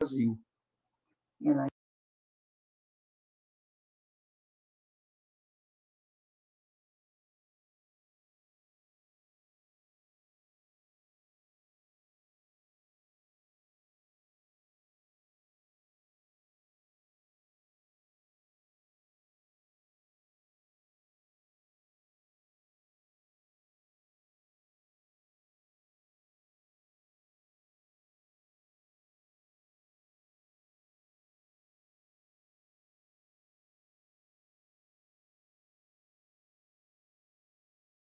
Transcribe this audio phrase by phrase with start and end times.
[0.00, 0.38] Brasil.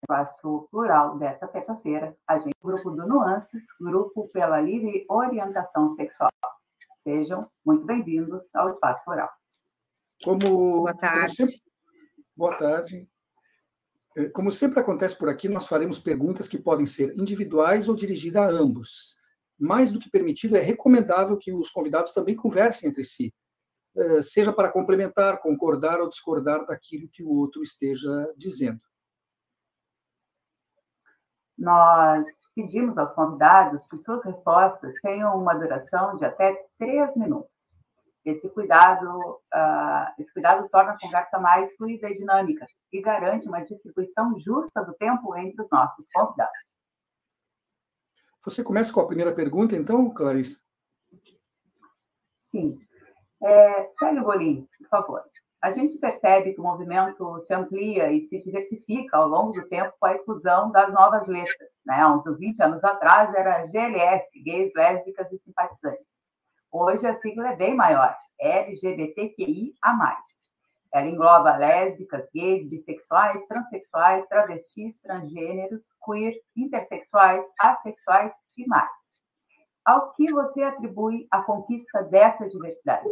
[0.06, 6.30] Espaço plural dessa terça-feira, a gente, grupo do Nuances, grupo pela livre orientação sexual.
[6.98, 9.30] Sejam muito bem-vindos ao espaço plural.
[10.24, 11.38] Como, boa tarde.
[11.38, 11.72] Como sempre,
[12.38, 13.10] boa tarde.
[14.16, 18.44] É, como sempre acontece por aqui, nós faremos perguntas que podem ser individuais ou dirigidas
[18.44, 19.18] a ambos.
[19.60, 23.34] Mais do que permitido, é recomendável que os convidados também conversem entre si,
[23.98, 28.80] é, seja para complementar, concordar ou discordar daquilo que o outro esteja dizendo
[31.58, 37.50] nós pedimos aos convidados que suas respostas tenham uma duração de até três minutos.
[38.24, 43.62] Esse cuidado, uh, esse cuidado torna a conversa mais fluida e dinâmica e garante uma
[43.62, 46.58] distribuição justa do tempo entre os nossos convidados.
[48.44, 50.60] Você começa com a primeira pergunta, então, Clarice?
[52.42, 52.80] Sim.
[53.44, 55.24] É, Célio Bolim, por favor
[55.66, 59.92] a gente percebe que o movimento se amplia e se diversifica ao longo do tempo
[60.00, 61.82] com a inclusão das novas letras.
[61.84, 62.06] Né?
[62.06, 66.14] Uns 20 anos atrás era GLS, gays, lésbicas e simpatizantes.
[66.72, 69.74] Hoje a sigla é bem maior, LGBTQIA+.
[70.94, 78.92] Ela engloba lésbicas, gays, bissexuais, transexuais, travestis, transgêneros, queer, intersexuais, assexuais e mais.
[79.84, 83.10] Ao que você atribui a conquista dessa diversidade?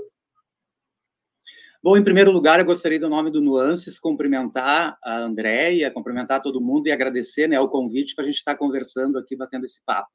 [1.83, 6.61] Bom, em primeiro lugar, eu gostaria, do nome do Nuances, cumprimentar a Andréia, cumprimentar todo
[6.61, 10.07] mundo e agradecer né, o convite para a gente estar conversando aqui, batendo esse papo.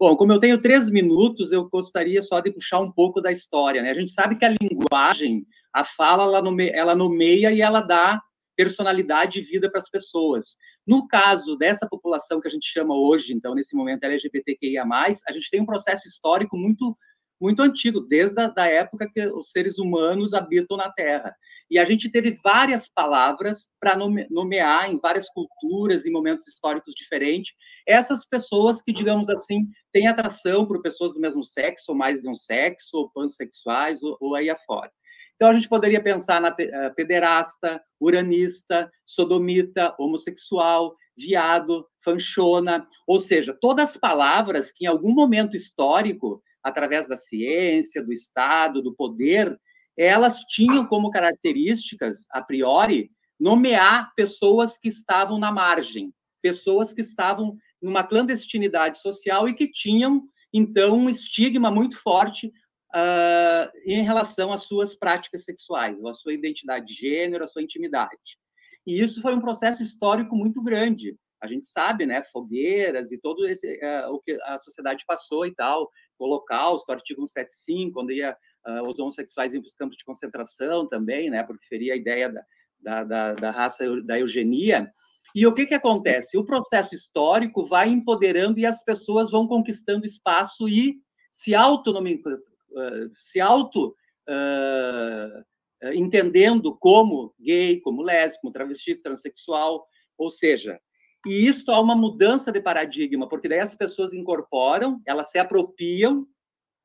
[0.00, 3.82] Bom, como eu tenho três minutos, eu gostaria só de puxar um pouco da história.
[3.82, 3.90] Né?
[3.90, 8.22] A gente sabe que a linguagem, a fala, ela, nome, ela nomeia e ela dá
[8.56, 10.56] personalidade e vida para as pessoas.
[10.86, 15.50] No caso dessa população que a gente chama hoje, então, nesse momento, LGBTQIA+, a gente
[15.50, 16.96] tem um processo histórico muito
[17.40, 21.34] muito antigo, desde a da época que os seres humanos habitam na Terra.
[21.70, 27.52] E a gente teve várias palavras para nomear em várias culturas e momentos históricos diferentes
[27.86, 32.28] essas pessoas que, digamos assim, têm atração por pessoas do mesmo sexo, ou mais de
[32.28, 34.90] um sexo, ou pansexuais, ou, ou aí afora.
[35.36, 43.56] Então, a gente poderia pensar na eh, pederasta, uranista, sodomita, homossexual, viado, fanchona, ou seja,
[43.60, 49.56] todas as palavras que, em algum momento histórico, através da ciência, do Estado, do poder,
[49.96, 57.56] elas tinham como características, a priori, nomear pessoas que estavam na margem, pessoas que estavam
[57.80, 64.64] numa clandestinidade social e que tinham, então, um estigma muito forte uh, em relação às
[64.64, 68.38] suas práticas sexuais, à sua identidade de gênero, à sua intimidade.
[68.86, 71.16] E isso foi um processo histórico muito grande.
[71.42, 75.54] A gente sabe, né, fogueiras e todo esse, uh, o que a sociedade passou e
[75.54, 78.36] tal, Holocausto, artigo 175, quando ia,
[78.66, 82.30] uh, os homossexuais iam para os campos de concentração também, né, porque feria a ideia
[82.30, 82.44] da,
[82.80, 84.90] da, da, da raça da eugenia.
[85.34, 86.36] E o que, que acontece?
[86.38, 90.96] O processo histórico vai empoderando e as pessoas vão conquistando espaço e
[91.30, 93.96] se auto, uh, se auto
[94.28, 95.44] uh,
[95.92, 99.86] entendendo como gay, como lésbico, travesti, transexual,
[100.16, 100.80] ou seja,
[101.26, 106.26] e isso há uma mudança de paradigma, porque daí as pessoas incorporam, elas se apropriam,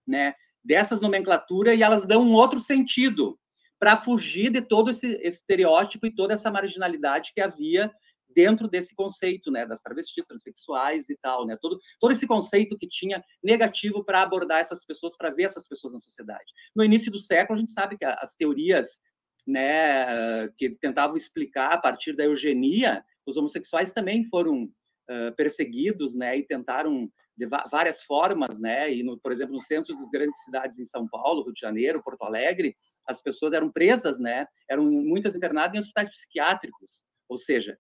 [0.08, 0.34] né,
[0.64, 3.40] dessas nomenclaturas e elas dão um outro sentido
[3.80, 7.92] para fugir de todo esse estereótipo e toda essa marginalidade que havia
[8.36, 12.88] dentro desse conceito, né, das travestis, transexuais e tal, né, todo, todo esse conceito que
[12.88, 16.46] tinha negativo para abordar essas pessoas, para ver essas pessoas na sociedade.
[16.76, 19.00] No início do século, a gente sabe que as teorias,
[19.50, 26.38] né, que tentavam explicar a partir da eugenia, os homossexuais também foram uh, perseguidos, né,
[26.38, 30.78] e tentaram de várias formas, né, e no, por exemplo, no centro das grandes cidades
[30.78, 32.76] em São Paulo, Rio de Janeiro, Porto Alegre,
[33.08, 37.78] as pessoas eram presas, né, eram muitas internadas em hospitais psiquiátricos, ou seja,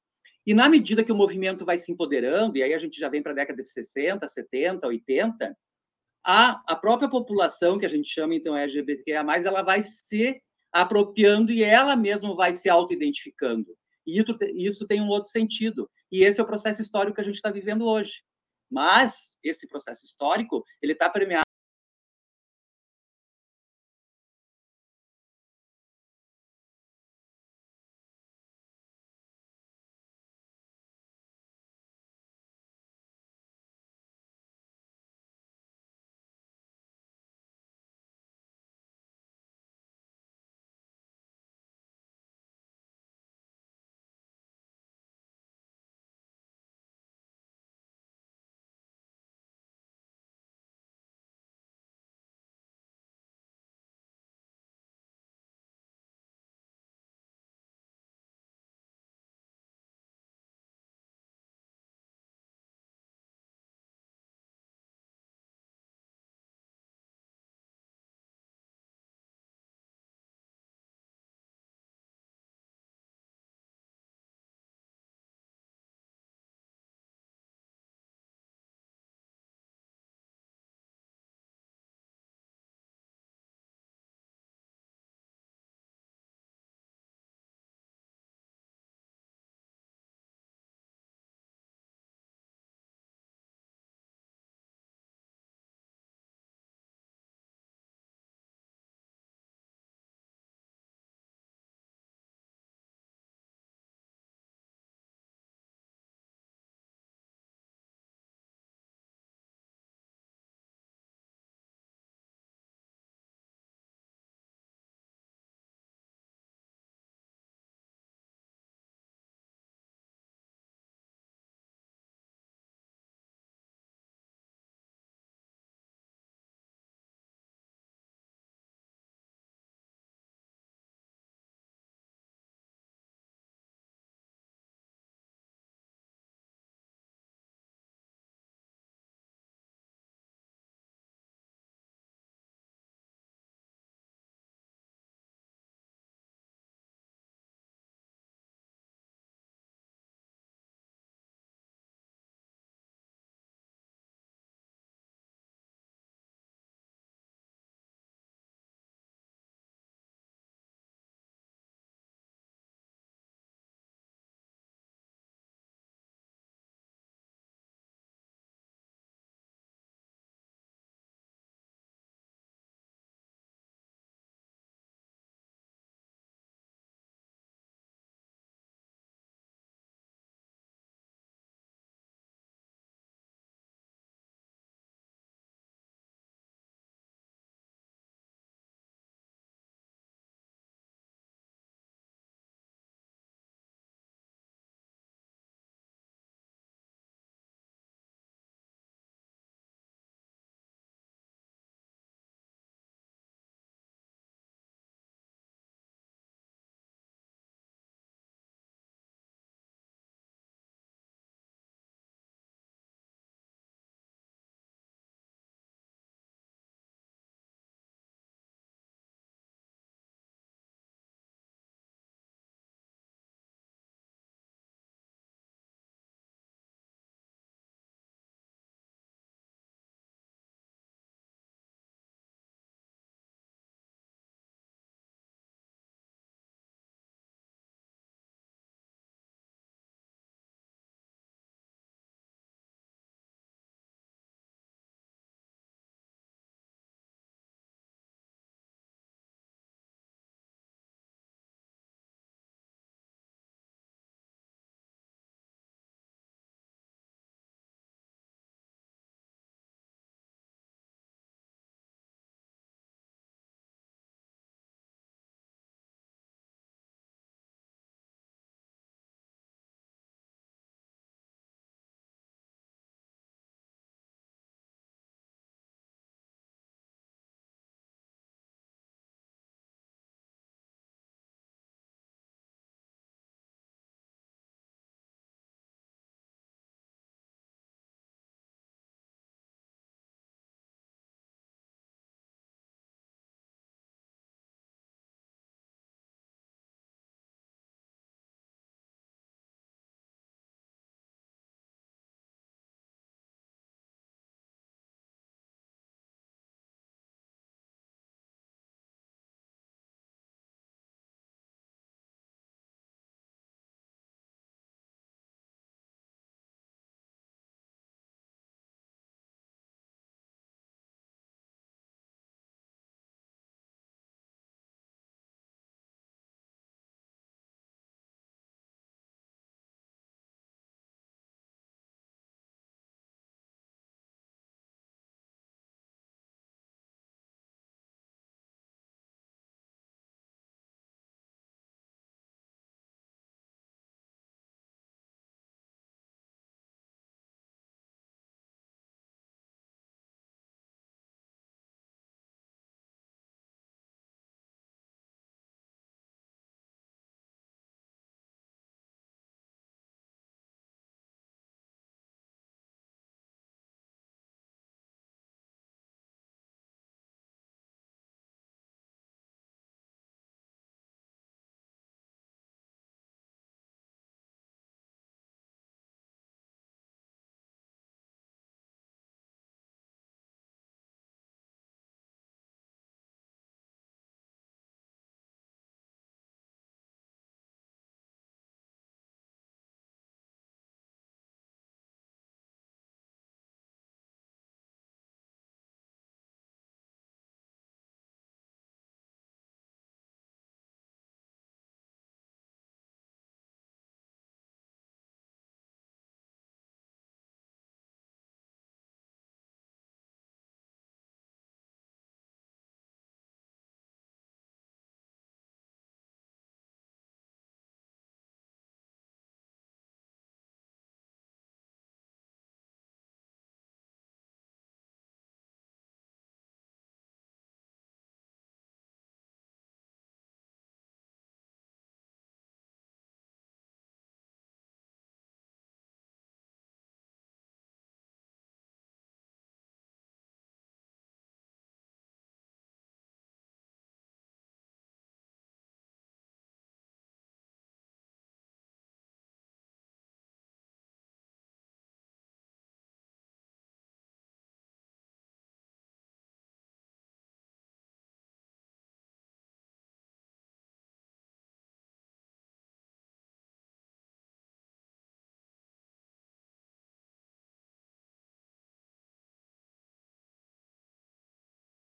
[0.47, 3.21] e na medida que o movimento vai se empoderando, e aí a gente já vem
[3.21, 5.55] para a década de 60, 70, 80,
[6.25, 11.63] a, a própria população, que a gente chama então LGBTQIA+, ela vai se apropriando e
[11.63, 13.75] ela mesma vai se auto-identificando.
[14.05, 14.23] E
[14.55, 15.89] isso, tem um outro sentido.
[16.11, 18.23] E esse é o processo histórico que a gente está vivendo hoje.
[18.69, 21.43] Mas esse processo histórico ele está premiado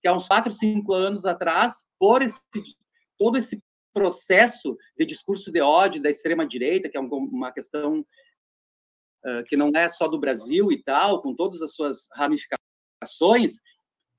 [0.04, 2.38] que há uns quatro, cinco anos atrás, por esse,
[3.18, 3.58] todo esse
[3.90, 9.88] processo de discurso de ódio da extrema-direita, que é uma questão uh, que não é
[9.88, 13.52] só do Brasil e tal, com todas as suas ramificações,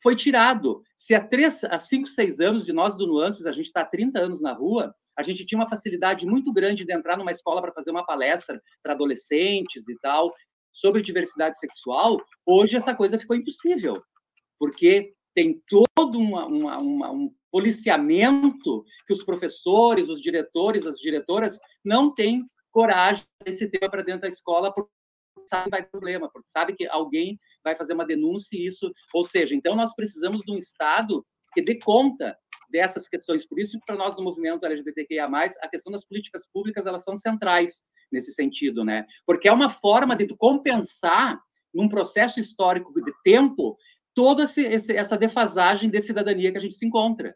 [0.02, 0.82] foi tirado.
[0.98, 3.86] Se há, três, há cinco, seis anos de nós do Nuances, a gente está há
[3.86, 7.62] 30 anos na rua, a gente tinha uma facilidade muito grande de entrar numa escola
[7.62, 10.34] para fazer uma palestra para adolescentes e tal,
[10.74, 14.02] sobre diversidade sexual, hoje essa coisa ficou impossível,
[14.58, 21.60] porque tem todo uma, uma, uma, um policiamento que os professores, os diretores, as diretoras
[21.84, 24.90] não têm coragem desse tema para dentro da escola porque
[25.48, 28.92] sabe que vai ter problema, porque sabe que alguém vai fazer uma denúncia e isso,
[29.14, 32.38] ou seja, então nós precisamos de um Estado que dê conta
[32.70, 33.46] dessas questões.
[33.46, 35.28] Por isso, para nós do movimento LGBTQIA+,
[35.62, 39.06] a questão das políticas públicas, elas são centrais nesse sentido, né?
[39.26, 41.40] Porque é uma forma de compensar
[41.74, 43.78] num processo histórico de tempo
[44.16, 47.36] toda essa defasagem de cidadania que a gente se encontra.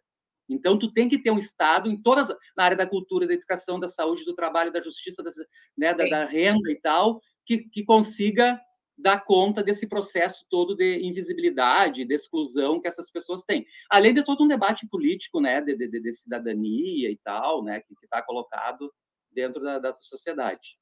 [0.50, 3.80] Então, tu tem que ter um Estado em todas, na área da cultura, da educação,
[3.80, 5.30] da saúde, do trabalho, da justiça, da,
[5.78, 8.60] né, da, da renda e tal, que, que consiga
[8.98, 13.66] dar conta desse processo todo de invisibilidade, de exclusão que essas pessoas têm.
[13.90, 17.94] Além de todo um debate político, né, de, de, de cidadania e tal, né, que
[18.04, 18.92] está colocado
[19.32, 20.78] dentro da, da sociedade.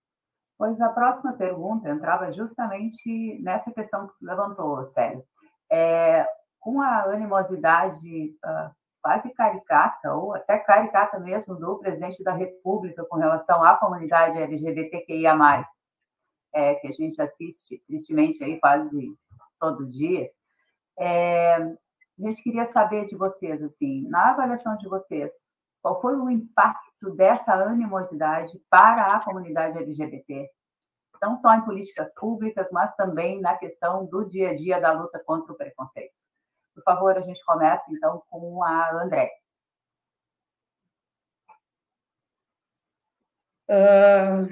[0.57, 5.23] Pois a próxima pergunta entrava justamente nessa questão que levantou, Célio.
[5.69, 6.25] É,
[6.59, 13.17] com a animosidade uh, quase caricata, ou até caricata mesmo, do presidente da República com
[13.17, 15.65] relação à comunidade LGBTQIA+,
[16.53, 19.15] é, que a gente assiste, tristemente, aí quase
[19.59, 20.29] todo dia,
[20.99, 21.77] é, a
[22.17, 25.31] gente queria saber de vocês, assim, na avaliação de vocês,
[25.81, 30.49] qual foi o impacto dessa animosidade para a comunidade LGBT?
[31.21, 35.19] Não só em políticas públicas, mas também na questão do dia a dia da luta
[35.19, 36.13] contra o preconceito.
[36.73, 39.31] Por favor, a gente começa, então, com a André.
[43.69, 44.47] Uh,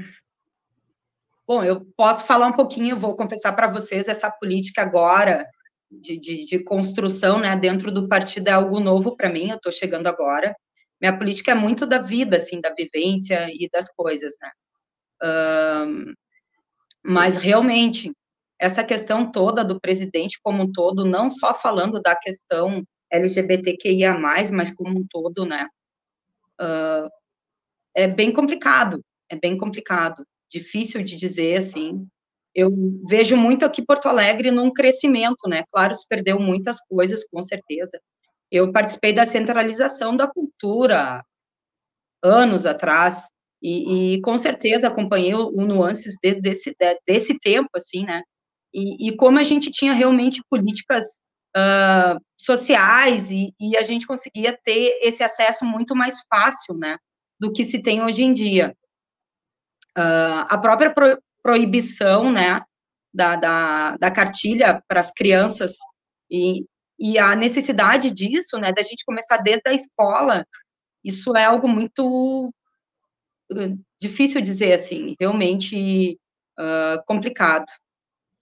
[1.47, 5.45] Bom, eu posso falar um pouquinho, vou confessar para vocês, essa política agora
[5.91, 9.71] de, de, de, construção né, dentro do partido é algo novo para mim, eu estou
[9.71, 10.55] chegando agora.
[10.99, 14.51] Minha política é muito da vida, assim, da vivência e das coisas, né?
[17.05, 18.11] Mas, realmente,
[18.59, 24.17] essa questão toda do presidente como um todo, não só falando da questão LGBTQIA+,
[24.51, 25.67] mas como um todo, né?
[26.59, 27.09] Uh,
[27.95, 32.07] é bem complicado, é bem complicado difícil de dizer, assim.
[32.53, 32.71] Eu
[33.07, 35.63] vejo muito aqui Porto Alegre num crescimento, né?
[35.71, 37.99] Claro, se perdeu muitas coisas, com certeza.
[38.49, 41.23] Eu participei da centralização da cultura
[42.23, 43.27] anos atrás,
[43.61, 46.75] e, e com certeza acompanhei o, Nuances desde esse,
[47.07, 48.21] desse tempo, assim, né?
[48.73, 51.05] E, e, como a gente tinha realmente políticas
[51.55, 56.97] uh, sociais e, e, a gente conseguia ter esse acesso muito mais fácil, né,
[57.39, 58.75] do que se tem hoje em dia.
[59.97, 62.61] Uh, a própria pro, proibição, né,
[63.13, 65.77] da, da, da cartilha para as crianças
[66.29, 66.65] e,
[66.99, 70.45] e a necessidade disso, né, da gente começar desde a escola,
[71.01, 72.53] isso é algo muito
[74.01, 76.17] difícil dizer assim, realmente
[76.59, 77.65] uh, complicado.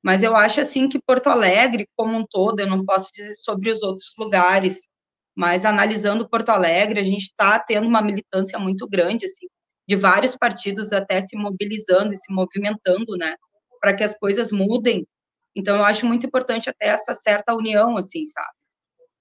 [0.03, 3.71] Mas eu acho assim que Porto Alegre, como um todo, eu não posso dizer sobre
[3.71, 4.87] os outros lugares,
[5.35, 9.47] mas analisando Porto Alegre, a gente está tendo uma militância muito grande, assim,
[9.87, 13.35] de vários partidos até se mobilizando e se movimentando, né,
[13.81, 15.07] para que as coisas mudem.
[15.55, 18.53] Então, eu acho muito importante até essa certa união, assim, sabe?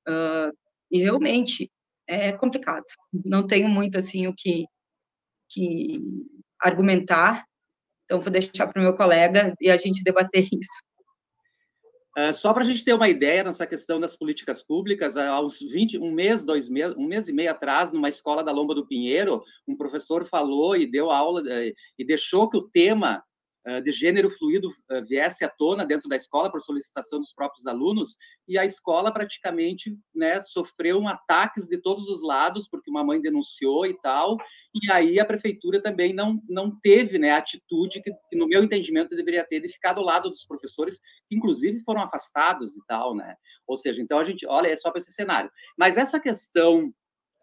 [0.08, 0.56] Uh,
[0.90, 1.70] e realmente
[2.06, 2.84] é complicado.
[3.24, 4.66] Não tenho muito, assim, o que,
[5.52, 6.00] que
[6.60, 7.44] argumentar.
[8.04, 10.82] Então, vou deixar para o meu colega e a gente debater isso.
[12.18, 15.58] Uh, só para a gente ter uma ideia nessa questão das políticas públicas, há uns
[15.58, 18.86] 20, um mês, dois meses, um mês e meio atrás, numa escola da Lomba do
[18.86, 23.24] Pinheiro, um professor falou e deu aula uh, e deixou que o tema
[23.84, 24.74] de gênero fluido
[25.06, 28.16] viesse à tona dentro da escola por solicitação dos próprios alunos
[28.48, 33.86] e a escola praticamente né, sofreu ataques de todos os lados porque uma mãe denunciou
[33.86, 34.36] e tal
[34.74, 38.64] e aí a prefeitura também não não teve né a atitude que, que no meu
[38.64, 43.14] entendimento deveria ter de ficar do lado dos professores que inclusive foram afastados e tal
[43.14, 43.36] né.
[43.66, 45.50] Ou seja então a gente olha é só para esse cenário.
[45.78, 46.92] Mas essa questão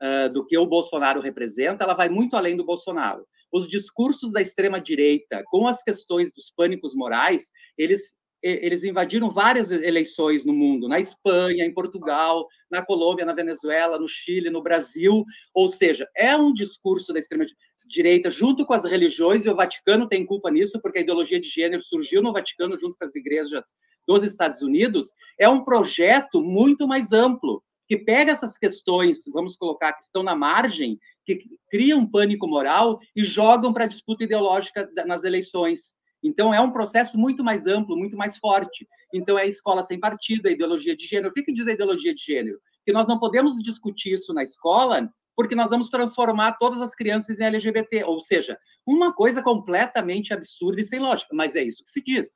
[0.01, 4.41] uh, do que o Bolsonaro representa ela vai muito além do Bolsonaro os discursos da
[4.41, 10.87] extrema direita com as questões dos pânicos morais, eles eles invadiram várias eleições no mundo,
[10.87, 16.37] na Espanha, em Portugal, na Colômbia, na Venezuela, no Chile, no Brasil, ou seja, é
[16.37, 17.45] um discurso da extrema
[17.85, 21.49] direita junto com as religiões e o Vaticano tem culpa nisso porque a ideologia de
[21.49, 23.65] gênero surgiu no Vaticano junto com as igrejas
[24.07, 29.93] dos Estados Unidos, é um projeto muito mais amplo que pega essas questões, vamos colocar,
[29.93, 35.23] que estão na margem, que criam pânico moral e jogam para a disputa ideológica nas
[35.23, 35.91] eleições.
[36.21, 38.87] Então, é um processo muito mais amplo, muito mais forte.
[39.11, 41.29] Então, é a escola sem partido, a ideologia de gênero.
[41.29, 42.59] O que, que diz a ideologia de gênero?
[42.85, 47.39] Que nós não podemos discutir isso na escola porque nós vamos transformar todas as crianças
[47.39, 48.03] em LGBT.
[48.03, 52.29] Ou seja, uma coisa completamente absurda e sem lógica, mas é isso que se diz.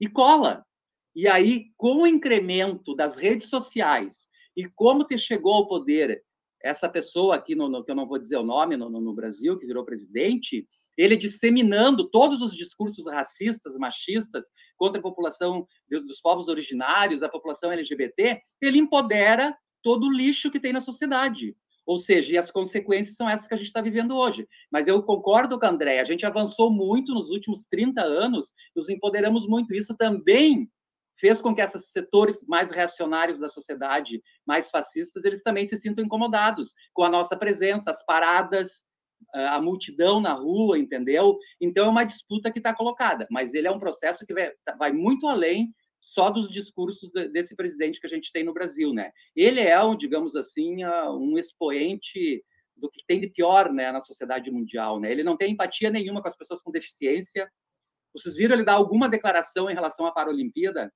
[0.00, 0.64] E cola.
[1.12, 6.22] E aí, com o incremento das redes sociais e como te chegou ao poder
[6.62, 9.58] essa pessoa aqui, no, no que eu não vou dizer o nome, no, no Brasil,
[9.58, 14.44] que virou presidente, ele disseminando todos os discursos racistas, machistas
[14.76, 20.60] contra a população dos povos originários, a população LGBT, ele empodera todo o lixo que
[20.60, 21.56] tem na sociedade.
[21.84, 24.46] Ou seja, e as consequências são essas que a gente está vivendo hoje.
[24.70, 28.88] Mas eu concordo com a André, a gente avançou muito nos últimos 30 anos, nos
[28.88, 29.74] empoderamos muito.
[29.74, 30.70] Isso também
[31.18, 36.04] fez com que esses setores mais reacionários da sociedade, mais fascistas, eles também se sintam
[36.04, 38.84] incomodados com a nossa presença, as paradas,
[39.32, 41.38] a multidão na rua, entendeu?
[41.60, 44.34] Então é uma disputa que está colocada, mas ele é um processo que
[44.78, 49.12] vai, muito além só dos discursos desse presidente que a gente tem no Brasil, né?
[49.36, 52.44] Ele é, um, digamos assim, um expoente
[52.76, 55.12] do que tem de pior, né, na sociedade mundial, né?
[55.12, 57.48] Ele não tem empatia nenhuma com as pessoas com deficiência.
[58.14, 60.92] Vocês viram ele dar alguma declaração em relação à Paralimpíada?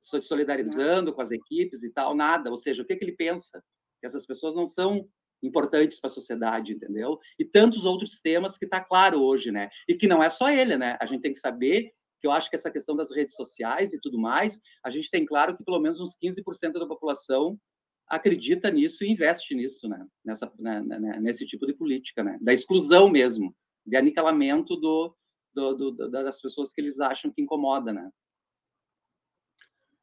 [0.00, 2.50] Se solidarizando com as equipes e tal, nada.
[2.50, 3.62] Ou seja, o que, que ele pensa?
[4.00, 5.08] Que essas pessoas não são
[5.42, 7.18] importantes para a sociedade, entendeu?
[7.38, 9.70] E tantos outros temas que está claro hoje, né?
[9.88, 10.96] E que não é só ele, né?
[11.00, 14.00] A gente tem que saber que eu acho que essa questão das redes sociais e
[14.00, 17.58] tudo mais, a gente tem claro que pelo menos uns 15% da população
[18.08, 20.06] acredita nisso e investe nisso, né?
[20.24, 21.20] Nessa, né, né, né?
[21.20, 22.38] nesse tipo de política, né?
[22.40, 23.54] Da exclusão mesmo,
[23.84, 25.14] de aniquilamento do,
[25.56, 28.10] do, do, das pessoas que eles acham que incomoda, né?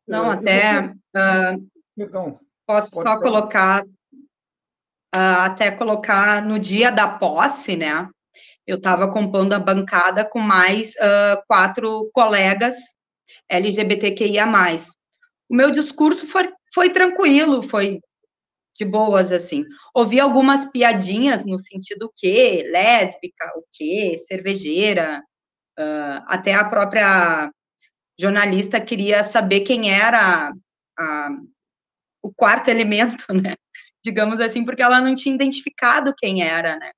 [0.07, 3.21] Não, é, até uh, posso só falar.
[3.21, 8.09] colocar uh, até colocar no dia da posse, né?
[8.65, 12.75] eu estava compondo a bancada com mais uh, quatro colegas
[13.49, 14.47] LGBTQIA+.
[15.49, 17.99] O meu discurso foi, foi tranquilo, foi
[18.75, 19.65] de boas, assim.
[19.93, 25.21] Ouvi algumas piadinhas no sentido que lésbica, o que, cervejeira,
[25.79, 27.51] uh, até a própria
[28.19, 30.53] jornalista queria saber quem era
[30.97, 31.29] a,
[32.21, 33.55] o quarto elemento, né?
[34.03, 36.91] Digamos assim, porque ela não tinha identificado quem era, né?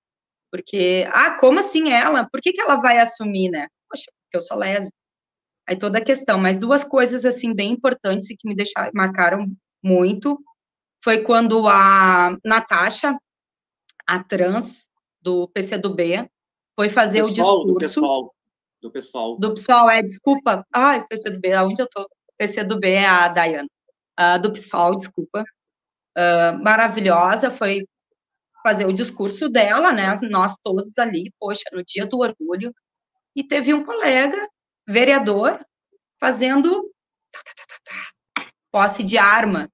[0.51, 2.27] Porque, ah, como assim ela?
[2.29, 3.67] Por que, que ela vai assumir, né?
[3.89, 4.95] Poxa, porque eu sou lésbica.
[5.67, 6.39] Aí toda a questão.
[6.39, 9.47] Mas duas coisas, assim, bem importantes e que me deixaram, marcaram
[9.83, 10.39] muito,
[11.03, 13.17] foi quando a Natasha,
[14.07, 14.89] a trans
[15.21, 16.29] do PCdoB,
[16.75, 17.73] foi fazer pessoal, o discurso...
[17.73, 18.34] Do pessoal,
[18.85, 19.37] do pessoal.
[19.37, 20.65] Do pessoal, é, desculpa.
[20.71, 22.07] Ai, PCdoB, aonde eu tô?
[22.37, 23.67] PCdoB é a Dayana.
[24.19, 25.43] Uh, do PSOL, desculpa.
[26.17, 27.85] Uh, maravilhosa, foi
[28.63, 30.17] fazer o discurso dela, né?
[30.29, 32.73] Nós todos ali, poxa, no dia do orgulho,
[33.35, 34.47] e teve um colega,
[34.87, 35.59] vereador,
[36.19, 36.91] fazendo
[38.71, 39.69] posse de arma.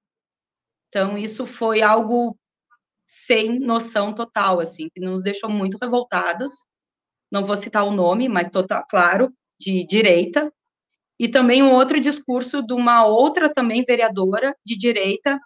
[0.88, 2.36] Então, isso foi algo
[3.06, 6.52] sem noção total, assim, que nos deixou muito revoltados.
[7.32, 10.52] Não vou citar o nome, mas total, claro, de direita.
[11.18, 15.40] E também um outro discurso de uma outra também vereadora de direita,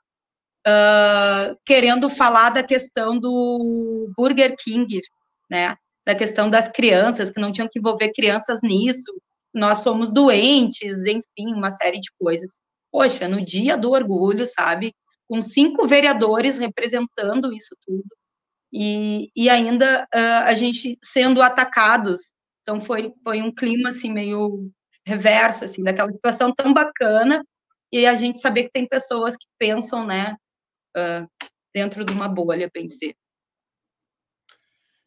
[0.67, 5.01] uh, querendo falar da questão do Burger King,
[5.49, 5.77] né?
[6.05, 9.13] Da questão das crianças, que não tinham que envolver crianças nisso,
[9.55, 12.61] nós somos doentes, enfim, uma série de coisas.
[12.91, 14.93] Poxa, no dia do orgulho, sabe?
[15.29, 18.09] Com cinco vereadores representando isso tudo,
[18.73, 22.35] e, e ainda uh, a gente sendo atacados.
[22.63, 24.71] Então, foi, foi um clima, assim, meio
[25.07, 27.45] reverso, assim, daquela situação tão bacana,
[27.93, 30.37] e a gente saber que tem pessoas que pensam, né,
[30.97, 33.15] uh, dentro de uma bolha, pensei.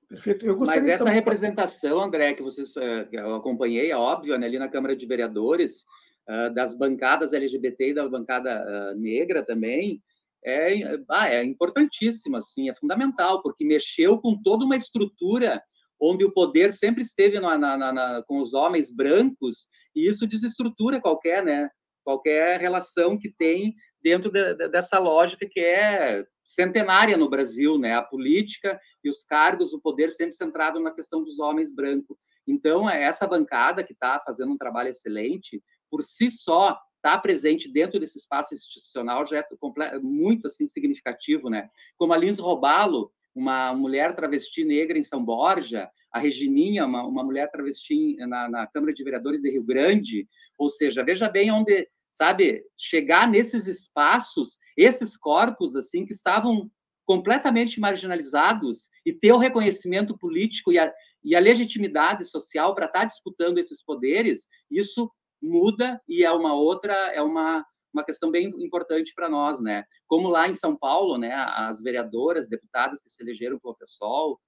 [0.08, 0.45] Perfeito.
[0.45, 1.13] Eu Mas essa também...
[1.13, 5.84] representação, André, que vocês uh, eu acompanhei, é óbvio, né, ali na Câmara de Vereadores,
[6.28, 10.02] uh, das bancadas LGBT e da bancada uh, negra também,
[10.45, 15.62] é, ah, é importantíssima, assim, é fundamental, porque mexeu com toda uma estrutura
[16.02, 21.02] onde o poder sempre esteve na, na, na, com os homens brancos, e isso desestrutura
[21.02, 21.69] qualquer, né,
[22.04, 27.93] qualquer relação que tem dentro de, de, dessa lógica que é centenária no Brasil, né?
[27.95, 32.17] A política e os cargos, o poder sempre centrado na questão dos homens brancos.
[32.47, 37.17] Então, é essa bancada que está fazendo um trabalho excelente, por si só, estar tá
[37.17, 41.69] presente dentro desse espaço institucional já é muito assim significativo, né?
[41.97, 47.23] Como a Lins Robalo, uma mulher travesti negra em São Borja, a Regininha, uma, uma
[47.23, 51.88] mulher travesti na, na Câmara de Vereadores de Rio Grande, ou seja, veja bem onde
[52.19, 52.65] sabe?
[52.77, 56.69] Chegar nesses espaços, esses corpos assim que estavam
[57.05, 62.99] completamente marginalizados e ter o reconhecimento político e a, e a legitimidade social para estar
[62.99, 65.09] tá disputando esses poderes, isso
[65.41, 69.84] muda e é uma outra, é uma, uma questão bem importante para nós, né?
[70.08, 74.39] Como lá em São Paulo, né, as vereadoras, deputadas que se elegeram pelo PSOL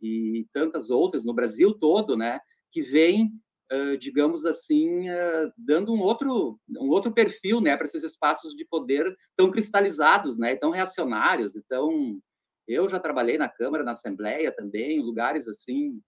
[0.00, 2.40] e tantas outras no Brasil todo, né,
[2.72, 3.30] que vêm,
[3.72, 8.64] uh, digamos assim, uh, dando um outro um outro perfil, né, para esses espaços de
[8.64, 12.18] poder tão cristalizados, né, tão reacionários, então
[12.66, 16.00] eu já trabalhei na Câmara, na Assembleia também, lugares assim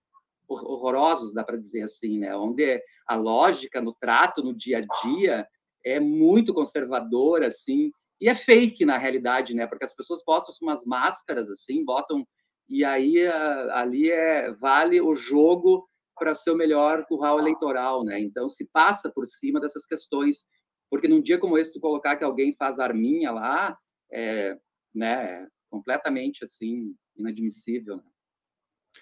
[0.49, 2.35] horrorosos, dá para dizer assim, né?
[2.37, 5.47] Onde a lógica no trato, no dia a dia,
[5.85, 9.67] é muito conservadora, assim, e é fake na realidade, né?
[9.67, 12.27] Porque as pessoas botam umas máscaras assim, botam
[12.69, 13.27] e aí
[13.73, 18.21] ali é vale o jogo para ser o melhor curral eleitoral, né?
[18.21, 20.45] Então se passa por cima dessas questões,
[20.89, 23.77] porque num dia como esse tu colocar que alguém faz arminha lá,
[24.13, 24.57] é,
[24.95, 25.43] né?
[25.43, 27.97] É completamente assim inadmissível.
[27.97, 28.12] Né?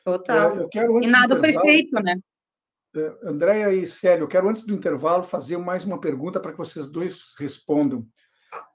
[0.05, 0.57] Total.
[0.57, 2.16] Eu, eu e nada foi feito, né?
[2.94, 6.59] É, Andréia e Célio, eu quero, antes do intervalo, fazer mais uma pergunta para que
[6.59, 8.07] vocês dois respondam.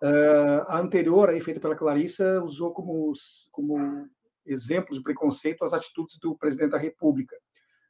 [0.01, 3.11] Uh, a anterior, aí, feita pela Clarissa, usou como,
[3.51, 4.07] como
[4.45, 7.35] exemplo de preconceito as atitudes do presidente da República.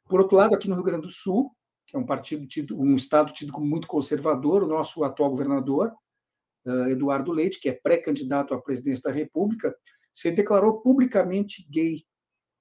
[0.08, 1.52] Por outro lado, aqui no Rio Grande do Sul,
[1.86, 5.92] que é um partido tido, um estado tido como muito conservador, o nosso atual governador,
[6.66, 9.72] uh, Eduardo Leite, que é pré-candidato à presidência da República,
[10.12, 12.04] se declarou publicamente gay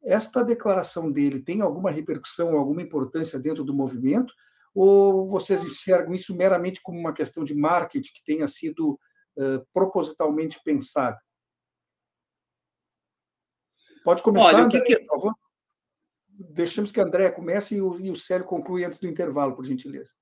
[0.05, 4.33] esta declaração dele tem alguma repercussão, alguma importância dentro do movimento?
[4.73, 8.99] Ou vocês enxergam isso meramente como uma questão de marketing que tenha sido
[9.37, 11.19] uh, propositalmente pensada?
[14.03, 14.99] Pode começar, Olha, André, que...
[14.99, 15.33] por favor.
[16.27, 19.65] Deixamos que a André comece e o, e o Célio conclui antes do intervalo, por
[19.65, 20.13] gentileza.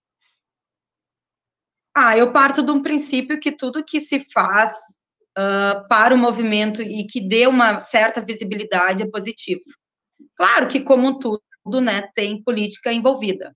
[1.94, 5.03] Ah, eu parto de um princípio que tudo que se faz
[5.38, 9.64] uh, para o movimento e que dê uma certa visibilidade é positivo.
[10.36, 13.56] Claro que, como tudo, né, tem política envolvida.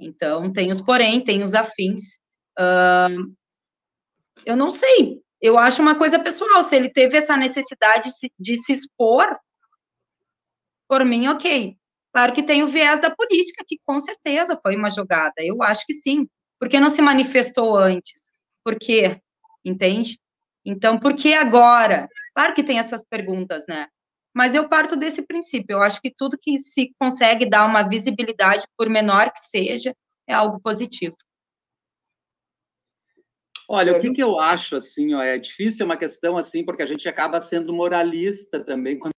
[0.00, 2.02] Então, tem os porém, tem os afins.
[2.58, 3.34] Uh,
[4.44, 6.62] eu não sei, eu acho uma coisa pessoal.
[6.62, 9.26] Se ele teve essa necessidade de se, de se expor,
[10.88, 11.76] por mim, ok.
[12.12, 15.34] Claro que tem o viés da política, que com certeza foi uma jogada.
[15.38, 16.26] Eu acho que sim.
[16.58, 18.30] Porque não se manifestou antes?
[18.64, 19.20] Por quê?
[19.64, 20.18] Entende?
[20.66, 22.08] Então, por que agora?
[22.34, 23.86] Claro que tem essas perguntas, né?
[24.34, 25.74] Mas eu parto desse princípio.
[25.74, 29.94] Eu acho que tudo que se consegue dar uma visibilidade, por menor que seja,
[30.28, 31.16] é algo positivo.
[33.68, 36.82] Olha, o que, que eu acho, assim, ó, é difícil, é uma questão assim, porque
[36.82, 39.15] a gente acaba sendo moralista também quando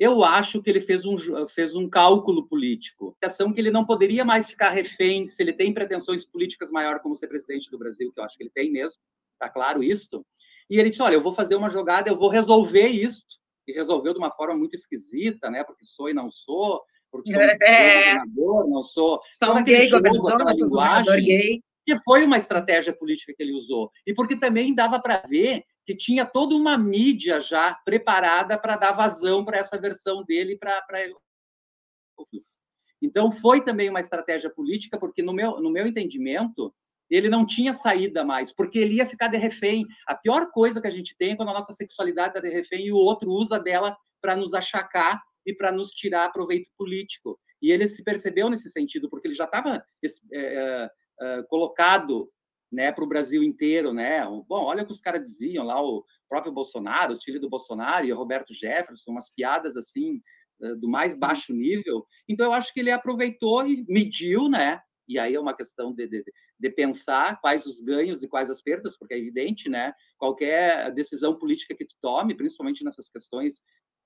[0.00, 4.24] Eu acho que ele fez um, fez um cálculo político, ação que ele não poderia
[4.24, 8.18] mais ficar refém se ele tem pretensões políticas maior como ser presidente do Brasil, que
[8.18, 8.98] eu acho que ele tem mesmo,
[9.38, 10.24] tá claro isso.
[10.70, 13.26] E ele disse: olha, eu vou fazer uma jogada, eu vou resolver isso.
[13.68, 15.62] E resolveu de uma forma muito esquisita, né?
[15.64, 16.82] Porque sou e não sou,
[17.12, 18.14] porque sou é...
[18.14, 19.20] governador, não sou.
[19.34, 21.62] Sou um gay, jogo, governador, linguagem, gay.
[21.84, 23.90] Que foi uma estratégia política que ele usou.
[24.06, 28.92] E porque também dava para ver que tinha toda uma mídia já preparada para dar
[28.92, 30.82] vazão para essa versão dele para
[33.02, 36.74] então foi também uma estratégia política porque no meu no meu entendimento
[37.10, 39.84] ele não tinha saída mais porque ele ia ficar de refém.
[40.06, 42.86] A pior coisa que a gente tem é quando a nossa sexualidade está de refém
[42.86, 47.38] e o outro usa dela para nos achacar e para nos tirar proveito político.
[47.60, 49.84] E ele se percebeu nesse sentido porque ele já estava
[50.32, 50.90] é,
[51.20, 52.30] é, colocado
[52.70, 54.24] né, para o Brasil inteiro, né?
[54.24, 58.06] Bom, olha o que os caras diziam lá, o próprio Bolsonaro, os filhos do Bolsonaro
[58.06, 60.22] e o Roberto Jefferson, umas piadas assim
[60.62, 62.06] eh, do mais baixo nível.
[62.28, 64.80] Então eu acho que ele aproveitou e mediu, né?
[65.08, 66.24] E aí é uma questão de, de,
[66.58, 69.92] de pensar quais os ganhos e quais as perdas, porque é evidente, né?
[70.16, 73.56] Qualquer decisão política que tu tome, principalmente nessas questões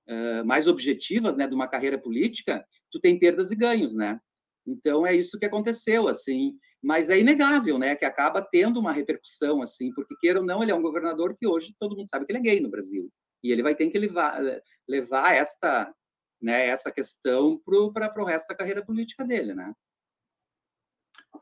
[0.08, 4.18] uh, mais objetivas, né, de uma carreira política, tu tem perdas e ganhos, né?
[4.66, 6.56] Então é isso que aconteceu, assim.
[6.84, 10.70] Mas é inegável, né, que acaba tendo uma repercussão, assim, porque queira ou não, ele
[10.70, 13.10] é um governador que hoje todo mundo sabe que ele é gay no Brasil
[13.42, 14.38] e ele vai ter que levar,
[14.86, 15.94] levar esta,
[16.40, 19.72] né, essa questão para o resto da carreira política dele, né?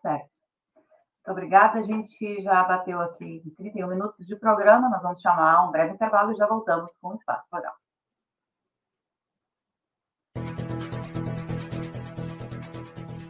[0.00, 0.38] Certo.
[0.74, 1.80] Muito obrigada.
[1.80, 4.88] A gente já bateu aqui 31 minutos de programa.
[4.88, 7.74] Nós vamos chamar um breve intervalo e já voltamos com o Espaço Plural.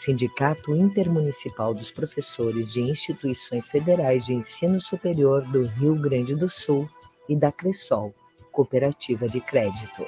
[0.00, 6.88] Sindicato Intermunicipal dos Professores de Instituições Federais de Ensino Superior do Rio Grande do Sul
[7.28, 8.14] e da Cressol,
[8.50, 10.06] Cooperativa de Crédito.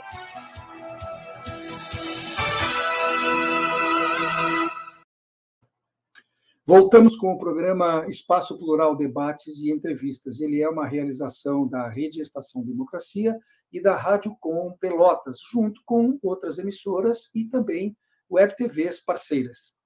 [6.64, 10.40] Voltamos com o programa Espaço Plural Debates e Entrevistas.
[10.40, 13.38] Ele é uma realização da Rede Estação Democracia
[13.70, 17.94] e da Rádio Com Pelotas, junto com outras emissoras e também
[18.30, 19.81] web TVs parceiras.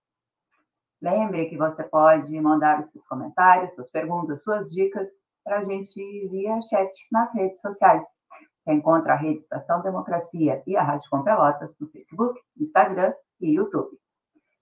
[1.06, 5.08] Lembre que você pode mandar os seus comentários, suas perguntas, suas dicas
[5.44, 5.94] para a gente
[6.28, 8.04] via chat nas redes sociais.
[8.64, 13.56] Você encontra a Rede Estação Democracia e a Rádio Com Pelotas no Facebook, Instagram e
[13.56, 13.96] YouTube.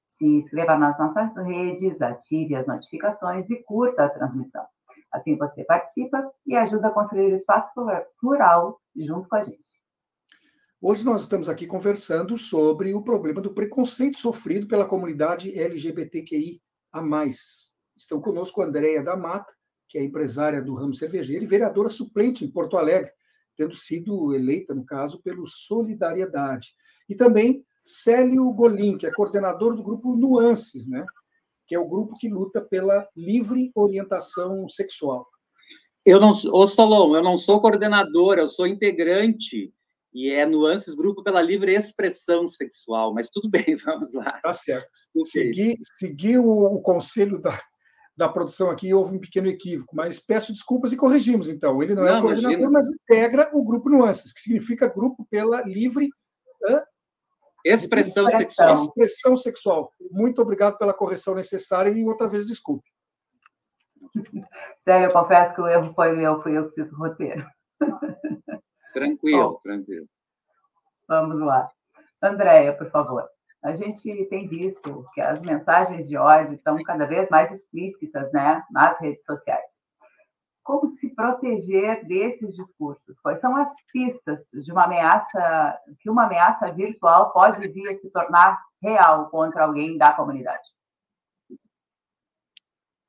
[0.07, 4.67] Se inscreva nas nossas redes, ative as notificações e curta a transmissão.
[5.11, 7.73] Assim você participa e ajuda a construir o espaço
[8.21, 9.74] plural junto com a gente.
[10.87, 16.61] Hoje nós estamos aqui conversando sobre o problema do preconceito sofrido pela comunidade LGBTQI
[16.93, 17.75] a mais.
[17.97, 19.51] Estão conosco Andréia da Mata,
[19.89, 23.11] que é empresária do ramo cervejeiro e vereadora suplente em Porto Alegre,
[23.57, 26.75] tendo sido eleita, no caso, pelo Solidariedade.
[27.09, 31.07] E também Célio Golim, que é coordenador do grupo Nuances, né?
[31.67, 35.27] que é o grupo que luta pela livre orientação sexual.
[36.05, 39.73] Eu não, ô Solon, eu não sou coordenador, eu sou integrante
[40.15, 44.41] e é Nuances Grupo pela Livre Expressão Sexual, mas tudo bem, vamos lá.
[44.41, 44.89] Tá certo.
[45.25, 47.61] Segui, segui o, o, conselho da,
[48.17, 51.83] da produção aqui, houve um pequeno equívoco, mas peço desculpas e corrigimos, então.
[51.83, 52.71] Ele não, não é o coordenador, imagina.
[52.71, 56.09] mas integra o Grupo Nuances, que significa Grupo pela Livre
[57.65, 58.75] Expressão, sexual.
[58.75, 59.93] Expressão sexual.
[60.11, 62.89] Muito obrigado pela correção necessária e outra vez desculpe.
[64.79, 67.45] Sério, eu confesso que o erro foi meu, fui eu que fiz o roteiro.
[68.95, 70.07] Tranquilo, Bom, tranquilo.
[71.07, 71.71] Vamos lá.
[72.23, 73.29] Andréia, por favor.
[73.63, 78.63] A gente tem visto que as mensagens de ódio estão cada vez mais explícitas né,
[78.71, 79.85] nas redes sociais
[80.65, 83.21] como se proteger desses discursos?
[83.21, 88.11] Quais são as pistas de uma ameaça, que uma ameaça virtual pode vir a se
[88.11, 90.67] tornar real contra alguém da comunidade?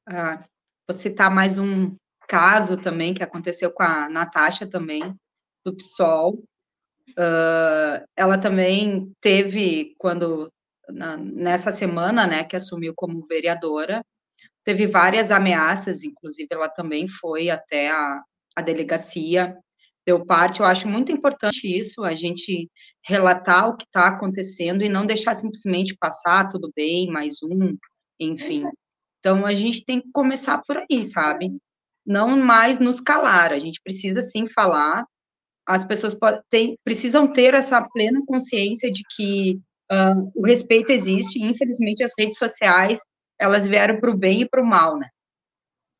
[0.05, 0.43] Ah,
[0.87, 1.95] vou citar mais um
[2.27, 5.17] caso também que aconteceu com a Natasha também,
[5.65, 6.43] do PSOL.
[7.11, 10.51] Uh, ela também teve, quando
[10.89, 14.05] na, nessa semana, né, que assumiu como vereadora,
[14.63, 18.21] teve várias ameaças, inclusive ela também foi até a,
[18.55, 19.55] a delegacia,
[20.05, 20.59] deu parte.
[20.59, 22.69] Eu acho muito importante isso, a gente
[23.03, 27.77] relatar o que está acontecendo e não deixar simplesmente passar, tudo bem, mais um,
[28.19, 28.65] enfim.
[29.19, 31.55] Então, a gente tem que começar por aí, sabe?
[32.05, 35.05] Não mais nos calar, a gente precisa sim falar,
[35.65, 36.15] as pessoas
[36.49, 39.59] ter, precisam ter essa plena consciência de que
[39.91, 42.99] uh, o respeito existe, infelizmente as redes sociais
[43.39, 45.09] elas vieram para o bem e para o mal, né?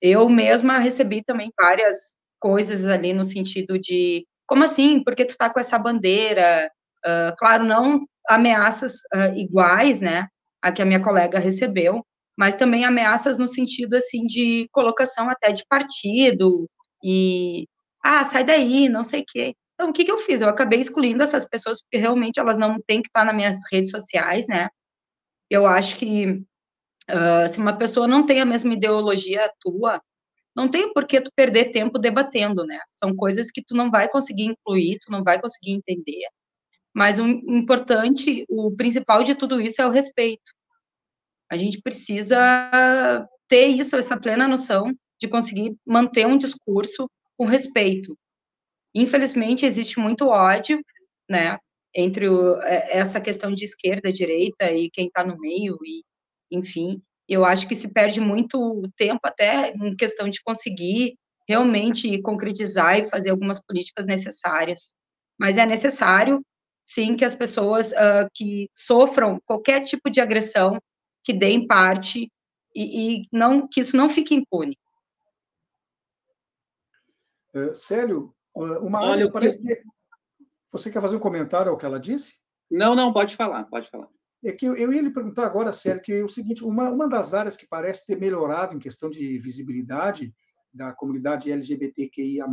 [0.02, 5.04] Eu mesma recebi também várias coisas ali no sentido de, como assim?
[5.04, 6.70] Porque tu tá com essa bandeira?
[7.06, 10.28] Uh, claro, não ameaças uh, iguais, né?
[10.62, 12.06] A que a minha colega recebeu,
[12.38, 16.70] mas também ameaças no sentido, assim, de colocação até de partido
[17.04, 17.68] e,
[18.06, 19.56] ah, sai daí, não sei o quê.
[19.74, 20.40] Então, o que, que eu fiz?
[20.40, 23.90] Eu acabei excluindo essas pessoas porque realmente elas não têm que estar nas minhas redes
[23.90, 24.70] sociais, né?
[25.50, 26.28] Eu acho que
[27.10, 30.00] uh, se uma pessoa não tem a mesma ideologia tua,
[30.56, 32.80] não tem por que tu perder tempo debatendo, né?
[32.92, 36.28] São coisas que tu não vai conseguir incluir, tu não vai conseguir entender.
[36.94, 40.54] Mas o importante, o principal de tudo isso é o respeito.
[41.50, 48.18] A gente precisa ter isso, essa plena noção de conseguir manter um discurso com respeito.
[48.94, 50.80] Infelizmente, existe muito ódio,
[51.30, 51.58] né,
[51.94, 56.04] entre o, é, essa questão de esquerda, direita e quem está no meio, e,
[56.52, 61.18] enfim, eu acho que se perde muito tempo até em questão de conseguir
[61.48, 64.94] realmente concretizar e fazer algumas políticas necessárias.
[65.40, 66.42] Mas é necessário,
[66.84, 70.80] sim, que as pessoas uh, que sofram qualquer tipo de agressão,
[71.24, 72.30] que deem parte
[72.76, 74.78] e, e não que isso não fique impune.
[77.56, 79.82] Uh, Célio, uma Olha, área parece que...
[80.72, 82.34] Você quer fazer um comentário ao que ela disse?
[82.70, 84.08] Não, não, pode falar, pode falar.
[84.44, 87.08] É que eu, eu ia lhe perguntar agora, Sérgio, que é o seguinte, uma, uma
[87.08, 90.34] das áreas que parece ter melhorado em questão de visibilidade
[90.74, 92.46] da comunidade LGBTQIA+,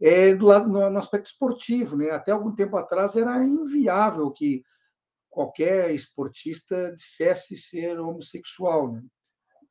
[0.00, 1.96] é do lado, no, no aspecto esportivo.
[1.96, 2.10] Né?
[2.10, 4.62] Até algum tempo atrás era inviável que
[5.28, 9.02] qualquer esportista dissesse ser homossexual, né?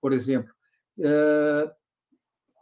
[0.02, 0.54] por exemplo.
[1.00, 1.72] É,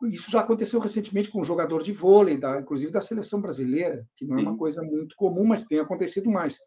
[0.09, 4.25] isso já aconteceu recentemente com um jogador de vôlei, da, inclusive da seleção brasileira, que
[4.25, 6.57] não é uma coisa muito comum, mas tem acontecido mais.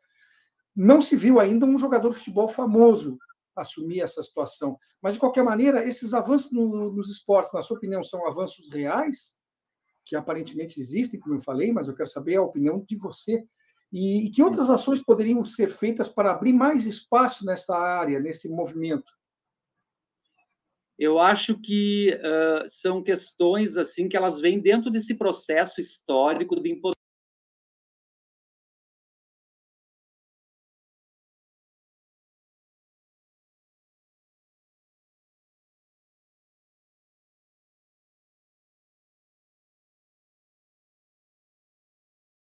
[0.75, 3.19] Não se viu ainda um jogador de futebol famoso
[3.57, 4.79] assumir essa situação.
[5.03, 9.37] Mas, de qualquer maneira, esses avanços no, nos esportes, na sua opinião, são avanços reais,
[10.05, 13.45] que aparentemente existem, como eu falei, mas eu quero saber a opinião de você.
[13.93, 18.49] E, e que outras ações poderiam ser feitas para abrir mais espaço nessa área, nesse
[18.49, 19.18] movimento?
[20.99, 26.71] Eu acho que uh, são questões assim que elas vêm dentro desse processo histórico de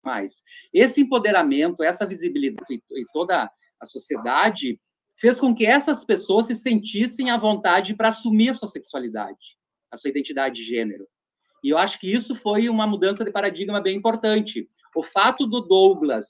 [0.03, 0.41] mais.
[0.73, 3.49] Esse empoderamento, essa visibilidade e toda
[3.79, 4.79] a sociedade
[5.23, 9.57] fez com que essas pessoas se sentissem à vontade para assumir a sua sexualidade,
[9.89, 11.07] a sua identidade de gênero.
[11.63, 14.67] E eu acho que isso foi uma mudança de paradigma bem importante.
[14.93, 16.25] O fato do Douglas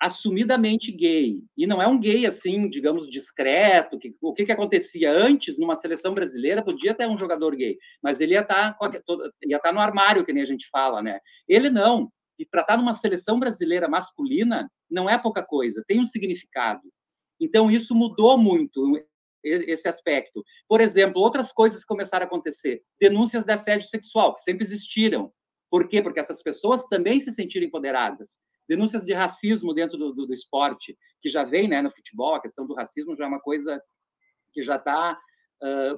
[0.00, 5.10] assumidamente gay, e não é um gay assim, digamos, discreto, que, o que, que acontecia
[5.10, 9.72] antes, numa seleção brasileira, podia ter um jogador gay, mas ele ia estar, tá tá
[9.72, 11.18] no armário, que nem a gente fala, né?
[11.48, 16.06] Ele não, e para estar numa seleção brasileira masculina não é pouca coisa, tem um
[16.06, 16.82] significado.
[17.40, 18.98] Então, isso mudou muito
[19.42, 20.42] esse aspecto.
[20.66, 22.82] Por exemplo, outras coisas começaram a acontecer.
[22.98, 25.32] Denúncias de assédio sexual, que sempre existiram.
[25.70, 26.00] Por quê?
[26.00, 28.38] Porque essas pessoas também se sentiram empoderadas.
[28.66, 32.40] Denúncias de racismo dentro do, do, do esporte, que já vem né, no futebol, a
[32.40, 33.82] questão do racismo já é uma coisa
[34.52, 35.18] que já está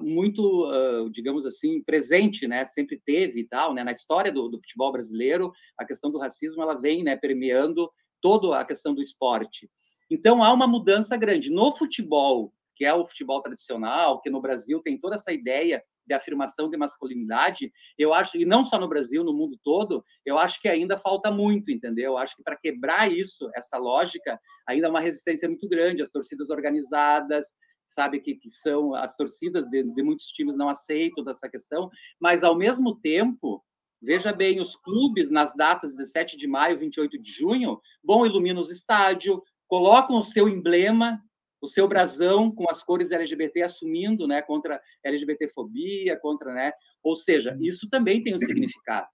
[0.01, 2.65] muito, uh, digamos assim, presente, né?
[2.65, 3.83] Sempre teve e tal, né?
[3.83, 7.15] Na história do, do, futebol brasileiro, a questão do racismo ela vem, né?
[7.15, 7.89] Permeando
[8.21, 9.69] toda a questão do esporte.
[10.09, 14.81] Então há uma mudança grande no futebol, que é o futebol tradicional, que no Brasil
[14.81, 19.23] tem toda essa ideia de afirmação de masculinidade, eu acho, e não só no Brasil,
[19.23, 22.13] no mundo todo, eu acho que ainda falta muito, entendeu?
[22.13, 26.09] Eu acho que para quebrar isso, essa lógica, ainda é uma resistência muito grande, as
[26.09, 27.47] torcidas organizadas,
[27.89, 31.89] sabe que, que são as torcidas de, de muitos times não aceitam dessa questão,
[32.19, 33.61] mas ao mesmo tempo
[33.99, 38.69] Veja bem, os clubes, nas datas 17 de maio, 28 de junho, vão iluminam os
[38.69, 41.21] estádios, colocam o seu emblema,
[41.61, 46.71] o seu brasão com as cores LGBT assumindo, né, contra LGBTfobia, contra, né,
[47.03, 49.07] ou seja, isso também tem um significado,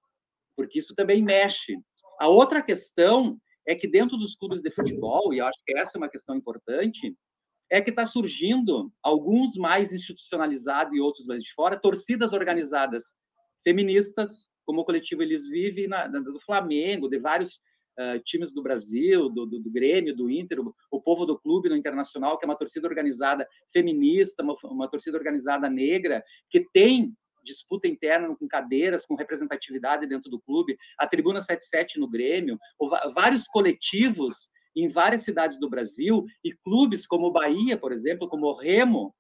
[0.56, 1.78] porque isso também mexe.
[2.20, 5.98] A outra questão é que dentro dos clubes de futebol, e eu acho que essa
[5.98, 7.16] é uma questão importante,
[7.72, 13.16] é que está surgindo, alguns mais institucionalizados e outros mais de fora, torcidas organizadas
[13.64, 17.60] feministas, como o coletivo Eles Vivem, na, na, do Flamengo, de vários
[18.00, 20.60] uh, times do Brasil, do, do, do, Grêmio, do Inter,
[20.92, 25.18] o, Povo do Clube no Internacional, que é uma torcida organizada feminista, uma, uma torcida
[25.18, 27.14] organizada negra, que tem
[27.44, 32.58] disputa interna com cadeiras, com representatividade dentro do clube, a Tribuna 77 no Grêmio,
[33.14, 38.48] vários coletivos em várias cidades do Brasil e clubes como o Bahia, por exemplo, como
[38.48, 39.14] o Remo,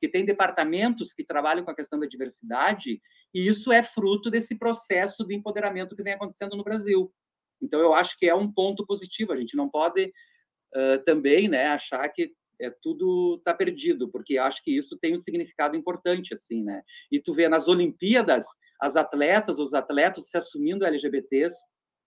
[0.00, 3.00] que tem departamentos que trabalham com a questão da diversidade,
[3.34, 7.12] e isso é fruto desse processo de empoderamento que vem acontecendo no Brasil.
[7.60, 9.32] Então, eu acho que é um ponto positivo.
[9.32, 14.62] A gente não pode uh, também né, achar que é, tudo está perdido, porque acho
[14.62, 16.82] que isso tem um significado importante, assim, né?
[17.10, 18.46] E tu vê nas Olimpíadas
[18.80, 21.56] as atletas, os atletas se assumindo LGBTs,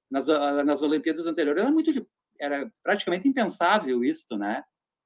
[0.09, 1.89] nas, nas Olimpíadas anteriores era muito
[2.39, 4.57] era praticamente impensável isso, né?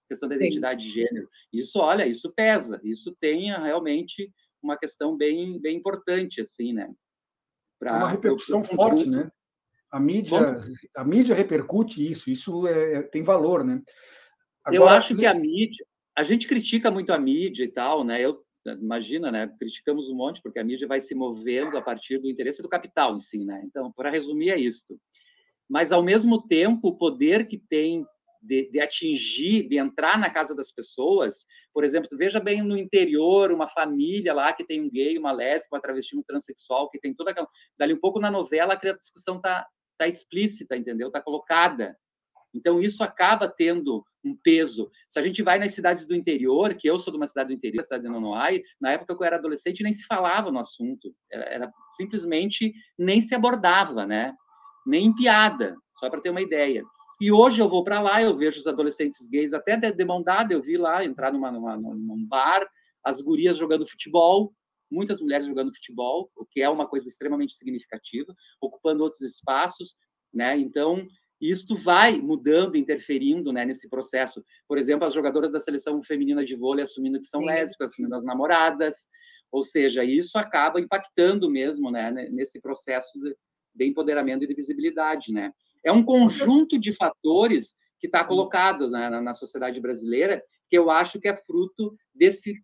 [0.06, 0.90] A questão da identidade Sim.
[0.90, 1.30] de gênero.
[1.54, 2.80] Isso, olha, isso pesa.
[2.84, 4.32] Isso tem realmente
[4.64, 6.92] uma questão bem bem importante assim, né?
[7.80, 9.30] Pra, é uma repercussão pro, pro, pro, forte, né?
[9.96, 10.58] A mídia,
[10.94, 13.82] a mídia repercute isso, isso é, tem valor, né?
[14.62, 15.86] Agora, eu acho que a mídia,
[16.18, 18.20] a gente critica muito a mídia e tal, né?
[18.20, 19.50] Eu imagina, né?
[19.58, 23.16] Criticamos um monte porque a mídia vai se movendo a partir do interesse do capital
[23.16, 23.64] em si, né?
[23.64, 25.00] Então, para resumir é isso.
[25.70, 28.06] Mas ao mesmo tempo, o poder que tem
[28.42, 33.50] de, de, atingir, de entrar na casa das pessoas, por exemplo, veja bem no interior,
[33.50, 37.14] uma família lá que tem um gay, uma lésbica, uma travesti, um transexual, que tem
[37.14, 37.48] toda aquela.
[37.80, 39.66] Dali um pouco na novela, a discussão está
[39.98, 41.08] tá explícita, entendeu?
[41.08, 41.98] Está colocada.
[42.54, 44.90] Então, isso acaba tendo um peso.
[45.10, 47.54] Se a gente vai nas cidades do interior, que eu sou de uma cidade do
[47.54, 51.14] interior, cidade de Nonoai, na época que eu era adolescente, nem se falava no assunto.
[51.30, 54.34] Era, era simplesmente nem se abordava, né?
[54.86, 56.84] Nem em piada, só para ter uma ideia.
[57.20, 60.54] E hoje eu vou para lá, eu vejo os adolescentes gays até de mão dada,
[60.54, 62.68] eu vi lá entrar numa, numa, num bar,
[63.04, 64.54] as gurias jogando futebol,
[64.96, 69.96] muitas mulheres jogando futebol, o que é uma coisa extremamente significativa, ocupando outros espaços,
[70.34, 70.58] né?
[70.58, 71.06] Então,
[71.40, 74.44] isto vai mudando, interferindo né, nesse processo.
[74.68, 77.48] Por exemplo, as jogadoras da seleção feminina de vôlei assumindo que são Sim.
[77.48, 78.96] lésbicas, assumindo as namoradas,
[79.52, 83.36] ou seja, isso acaba impactando mesmo né, nesse processo de,
[83.76, 85.32] de empoderamento e de visibilidade.
[85.32, 85.52] Né?
[85.84, 90.90] É um conjunto de fatores que está colocado né, na, na sociedade brasileira que eu
[90.90, 92.56] acho que é fruto desse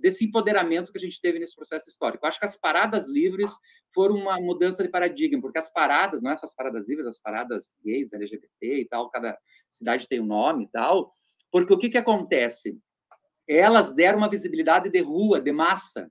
[0.00, 2.24] desse empoderamento que a gente teve nesse processo histórico.
[2.24, 3.50] Eu acho que as paradas livres
[3.94, 7.20] foram uma mudança de paradigma, porque as paradas, não é só as paradas livres, as
[7.20, 9.38] paradas gays, LGBT e tal, cada
[9.70, 11.12] cidade tem um nome e tal,
[11.50, 12.78] porque o que, que acontece?
[13.48, 16.10] Elas deram uma visibilidade de rua, de massa,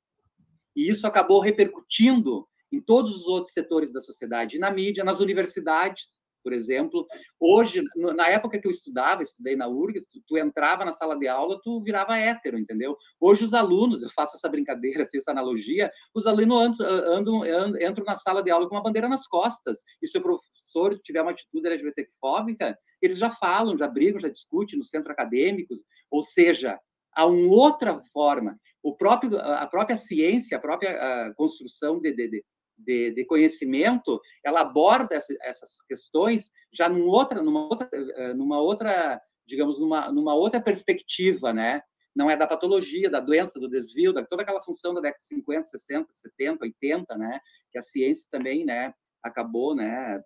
[0.75, 6.18] e isso acabou repercutindo em todos os outros setores da sociedade, na mídia, nas universidades,
[6.43, 7.05] por exemplo.
[7.39, 11.27] Hoje, na época que eu estudava, estudei na URGS, tu, tu, entrava na sala de
[11.27, 12.97] aula, tu virava hétero, entendeu?
[13.19, 18.05] Hoje os alunos, eu faço essa brincadeira, assim, essa analogia, os alunos andam, andam, entram
[18.05, 19.79] na sala de aula com uma bandeira nas costas.
[20.01, 24.77] E se o professor tiver uma atitude LGBTfóbica, eles já falam, já brigam, já discutem
[24.77, 25.79] no centro acadêmicos,
[26.11, 26.79] ou seja,
[27.13, 28.57] há uma outra forma.
[28.81, 32.43] O próprio, a própria ciência, a própria a construção de, de,
[32.80, 38.59] de, de conhecimento, ela aborda essa, essas questões já num outra, numa outra, eh, numa
[38.61, 41.82] outra, digamos, numa, numa outra perspectiva, né?
[42.15, 45.27] Não é da patologia, da doença, do desvio, da toda aquela função da década de
[45.27, 47.39] 50, 60, 70, 80, né?
[47.71, 48.93] Que a ciência também, né?
[49.21, 50.21] acabou né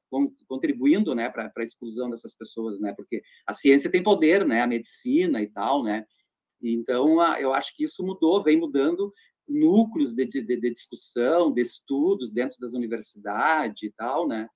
[0.48, 4.68] contribuindo né para a exclusão dessas pessoas né porque a ciência tem poder né a
[4.68, 6.06] medicina e tal né
[6.62, 9.12] então eu acho que isso mudou vem mudando
[9.48, 14.48] núcleos de, de, de, discussão, de estudos dentro das universidades e tal, né?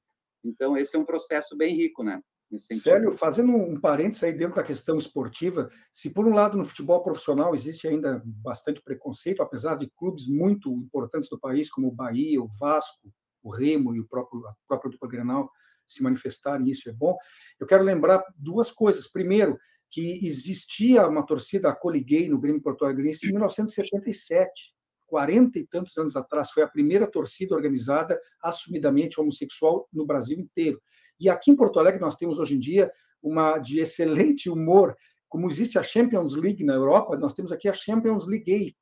[0.44, 2.22] Então, esse é um processo bem rico, né?
[2.80, 7.04] Sério, fazendo um parênteses aí dentro da questão esportiva, se por um lado no futebol
[7.04, 12.42] profissional existe ainda bastante preconceito, apesar de clubes muito importantes do país, como o Bahia,
[12.42, 13.12] o Vasco,
[13.44, 15.52] o Remo e o próprio, a própria dupla Grenal
[15.86, 17.18] se manifestarem, isso é bom.
[17.60, 19.10] Eu quero lembrar duas coisas.
[19.10, 19.58] Primeiro,
[19.90, 24.74] que existia uma torcida Coliguei no Grêmio Porto Alegre em 1977.
[25.08, 30.82] 40 e tantos anos atrás, foi a primeira torcida organizada assumidamente homossexual no Brasil inteiro.
[31.20, 32.91] E aqui em Porto Alegre nós temos hoje em dia
[33.22, 34.95] uma de excelente humor,
[35.28, 38.76] como existe a Champions League na Europa, nós temos aqui a Champions League Gay,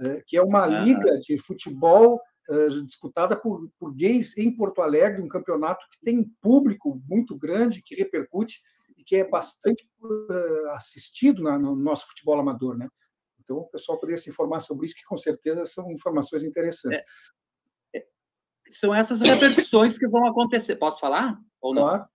[0.00, 5.22] é, que é uma liga de futebol é, disputada por, por gays em Porto Alegre,
[5.22, 8.60] um campeonato que tem um público muito grande, que repercute
[8.96, 9.88] e que é bastante
[10.30, 12.88] é, assistido no nosso futebol amador, né?
[13.46, 17.00] Então, o pessoal poderia se informar sobre isso, que com certeza são informações interessantes.
[17.94, 18.06] É, é,
[18.72, 20.74] são essas repercussões que vão acontecer.
[20.74, 21.38] Posso falar?
[21.60, 21.84] Ou não?
[21.84, 22.08] Claro.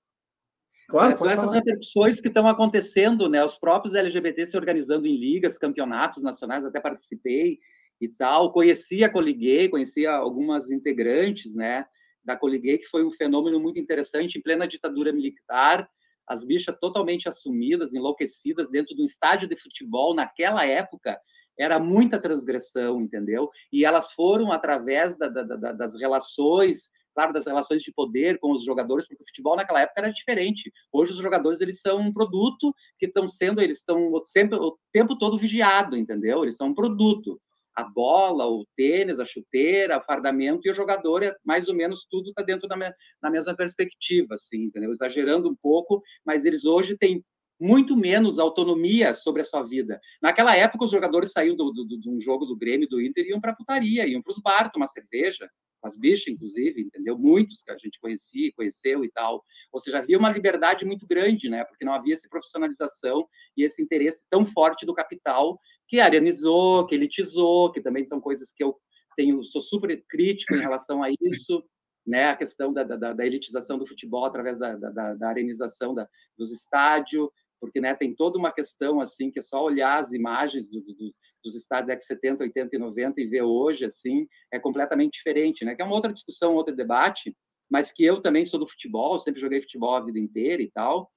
[0.90, 1.56] Claro, é, são essas falar.
[1.56, 3.46] repercussões que estão acontecendo, né?
[3.46, 7.60] Os próprios LGBT se organizando em ligas, campeonatos nacionais, até participei
[8.02, 8.52] e tal.
[8.52, 11.86] Conheci a Coliguei, conheci algumas integrantes, né?
[12.26, 15.90] Da Coliguei, que foi um fenômeno muito interessante em plena ditadura militar
[16.32, 21.20] as bichas totalmente assumidas, enlouquecidas dentro de um estádio de futebol naquela época
[21.60, 23.50] era muita transgressão, entendeu?
[23.72, 28.54] E elas foram através da, da, da, das relações, claro, das relações de poder com
[28.54, 30.72] os jogadores, porque o futebol naquela época era diferente.
[30.90, 35.18] Hoje os jogadores eles são um produto que estão sendo, eles estão sempre o tempo
[35.18, 36.44] todo vigiado, entendeu?
[36.44, 37.42] Eles são um produto
[37.76, 42.06] a bola, o tênis, a chuteira, o fardamento e o jogador, é mais ou menos
[42.10, 42.92] tudo está dentro da, me,
[43.22, 44.92] da mesma perspectiva, assim, entendeu?
[44.92, 47.24] Exagerando um pouco, mas eles hoje têm
[47.60, 50.02] muito menos autonomia sobre a sua vida.
[50.20, 53.28] Naquela época, os jogadores saíam do, do, do, de um jogo do Grêmio, do Inter,
[53.28, 55.48] iam para putaria, iam para os bar tomar cerveja,
[55.84, 57.18] as bichas, inclusive, entendeu?
[57.18, 59.44] Muitos que a gente conhecia, conheceu e tal.
[59.72, 61.64] Ou seja, havia uma liberdade muito grande, né?
[61.64, 65.60] Porque não havia essa profissionalização e esse interesse tão forte do capital
[65.92, 68.78] que arianizou, que elitizou, que também são coisas que eu
[69.14, 71.62] tenho, sou super crítico em relação a isso,
[72.08, 72.30] né?
[72.30, 76.50] A questão da, da, da elitização do futebol através da, da, da arenização da, dos
[76.50, 77.28] estádios,
[77.60, 81.14] porque né, tem toda uma questão assim que é só olhar as imagens do, do,
[81.44, 85.66] dos estádios da década 70, 80 e 90 e ver hoje assim é completamente diferente,
[85.66, 85.76] né?
[85.76, 87.36] Que é uma outra discussão, outro debate,
[87.70, 91.12] mas que eu também sou do futebol, sempre joguei futebol a vida inteira e tal,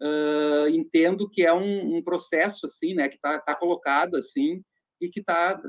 [0.00, 3.08] uh, entendo que é um, um, processo assim, né?
[3.08, 4.62] Que está tá colocado assim
[5.00, 5.60] e que tá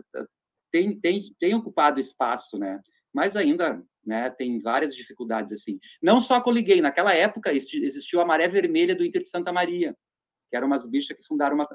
[0.72, 2.80] tem, tem, tem ocupado espaço, né?
[3.14, 5.80] Mas ainda né, tem várias dificuldades assim.
[6.02, 9.96] Não só coliguei, naquela época existiu a Maré Vermelha do Inter de Santa Maria,
[10.50, 11.68] que eram umas bichas que fundaram uma.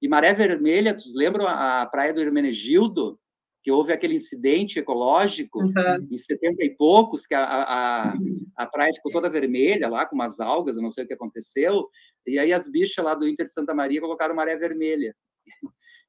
[0.00, 3.18] E Maré Vermelha, vocês lembram a, praia do Hermenegildo,
[3.62, 6.08] que houve aquele incidente ecológico uhum.
[6.10, 8.14] em 70 e poucos, que a, a,
[8.56, 11.88] a praia ficou toda vermelha lá, com umas algas, eu não sei o que aconteceu,
[12.26, 15.14] e aí as bichas lá do Inter de Santa Maria colocaram maré vermelha.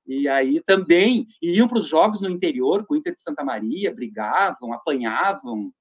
[0.08, 3.94] E aí também iam para os jogos no interior com o Inter de Santa Maria,
[3.94, 5.72] brigavam, apanhavam,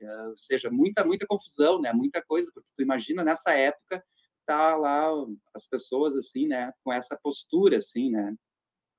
[0.00, 1.92] eh, ou seja, muita, muita confusão, né?
[1.92, 4.02] muita coisa, porque tu imagina nessa época
[4.50, 5.08] tá lá
[5.54, 8.34] as pessoas assim, né, com essa postura assim, né,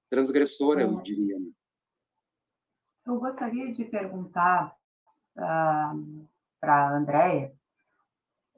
[0.10, 1.38] transgressora, eu diria.
[1.38, 1.52] Né?
[3.06, 4.76] Eu gostaria de perguntar
[5.38, 5.94] uh, ah,
[6.60, 7.52] para a Andréia,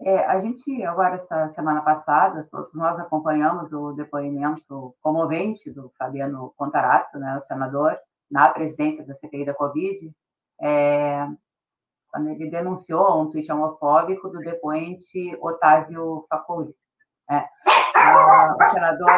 [0.05, 6.53] é, a gente, agora, essa semana passada, todos nós acompanhamos o depoimento comovente do Fabiano
[6.57, 7.97] Contarato, né, o senador,
[8.29, 10.11] na presidência da CPI da Covid,
[10.61, 11.25] é,
[12.11, 16.75] quando ele denunciou um tweet homofóbico do depoente Otávio Facuri.
[17.29, 17.47] É.
[18.59, 19.09] o senador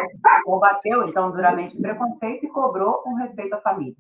[0.44, 3.96] combateu, então, duramente o preconceito e cobrou um respeito à família.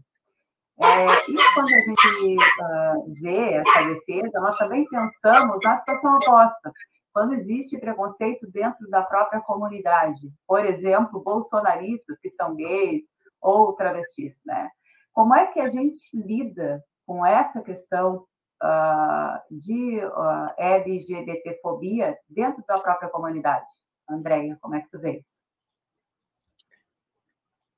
[0.78, 6.71] É, e quando a gente uh, vê essa defesa, nós também pensamos na situação oposta.
[7.13, 13.05] Quando existe preconceito dentro da própria comunidade, por exemplo, bolsonaristas que são gays
[13.41, 14.69] ou travestis, né?
[15.13, 18.26] Como é que a gente lida com essa questão
[18.61, 23.65] uh, de uh, LGBTfobia dentro da própria comunidade?
[24.09, 25.23] Andréia, como é que tu vês?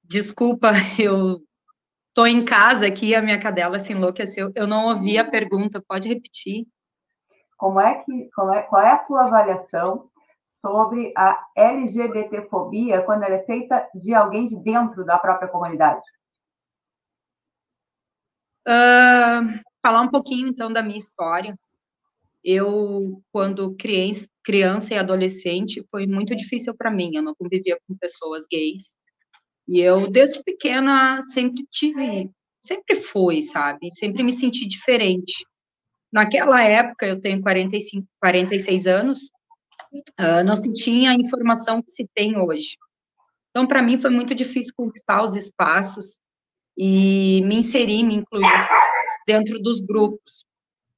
[0.03, 1.46] Desculpa, eu
[2.17, 4.51] estou em casa aqui, a minha cadela se enlouqueceu.
[4.55, 6.65] Eu não ouvi a pergunta, pode repetir?
[7.55, 10.09] Como é que, como é, qual é a tua avaliação
[10.43, 16.01] sobre a LGBTfobia quando ela é feita de alguém de dentro da própria comunidade?
[18.67, 21.55] Uh, falar um pouquinho, então, da minha história.
[22.43, 27.11] Eu, quando criança, criança e adolescente, foi muito difícil para mim.
[27.13, 28.97] Eu não convivia com pessoas gays.
[29.67, 32.29] E eu, desde pequena, sempre tive,
[32.61, 33.89] sempre fui, sabe?
[33.93, 35.45] Sempre me senti diferente.
[36.11, 39.19] Naquela época, eu tenho 45, 46 anos,
[40.19, 42.77] uh, não se tinha a informação que se tem hoje.
[43.49, 46.19] Então, para mim, foi muito difícil conquistar os espaços
[46.77, 48.69] e me inserir, me incluir
[49.25, 50.45] dentro dos grupos.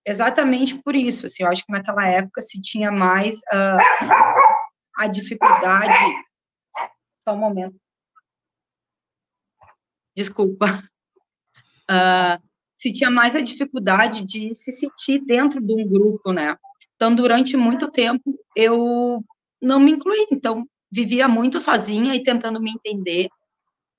[0.06, 3.80] Exatamente por isso, assim, eu acho que naquela época se tinha mais uh,
[4.98, 5.94] a dificuldade.
[7.24, 7.76] Só um momento.
[10.20, 10.84] Desculpa.
[11.92, 12.38] Uh,
[12.76, 16.56] se tinha mais a dificuldade de se sentir dentro de um grupo, né?
[16.96, 19.26] Então, durante muito tempo, eu
[19.60, 20.28] não me incluí.
[20.32, 23.26] Então, vivia muito sozinha e tentando me entender,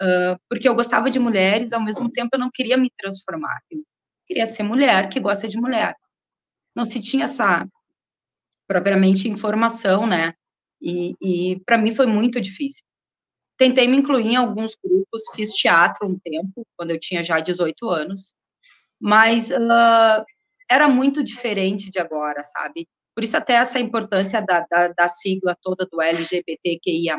[0.00, 3.58] uh, porque eu gostava de mulheres, ao mesmo tempo eu não queria me transformar.
[3.68, 3.82] Eu
[4.24, 5.96] queria ser mulher que gosta de mulher.
[6.76, 7.66] Não se tinha essa,
[8.68, 10.32] propriamente, informação, né?
[10.80, 12.84] E, e para mim foi muito difícil.
[13.60, 17.90] Tentei me incluir em alguns grupos, fiz teatro um tempo, quando eu tinha já 18
[17.90, 18.34] anos,
[18.98, 20.24] mas uh,
[20.66, 22.88] era muito diferente de agora, sabe?
[23.14, 27.18] Por isso até essa importância da, da, da sigla toda do LGBTQIA+,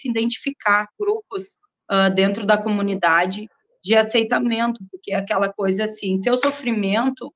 [0.00, 1.56] se identificar grupos
[1.90, 3.48] uh, dentro da comunidade
[3.82, 7.32] de aceitamento, porque é aquela coisa assim, teu sofrimento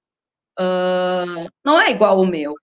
[0.59, 2.55] uh, não é igual ao meu.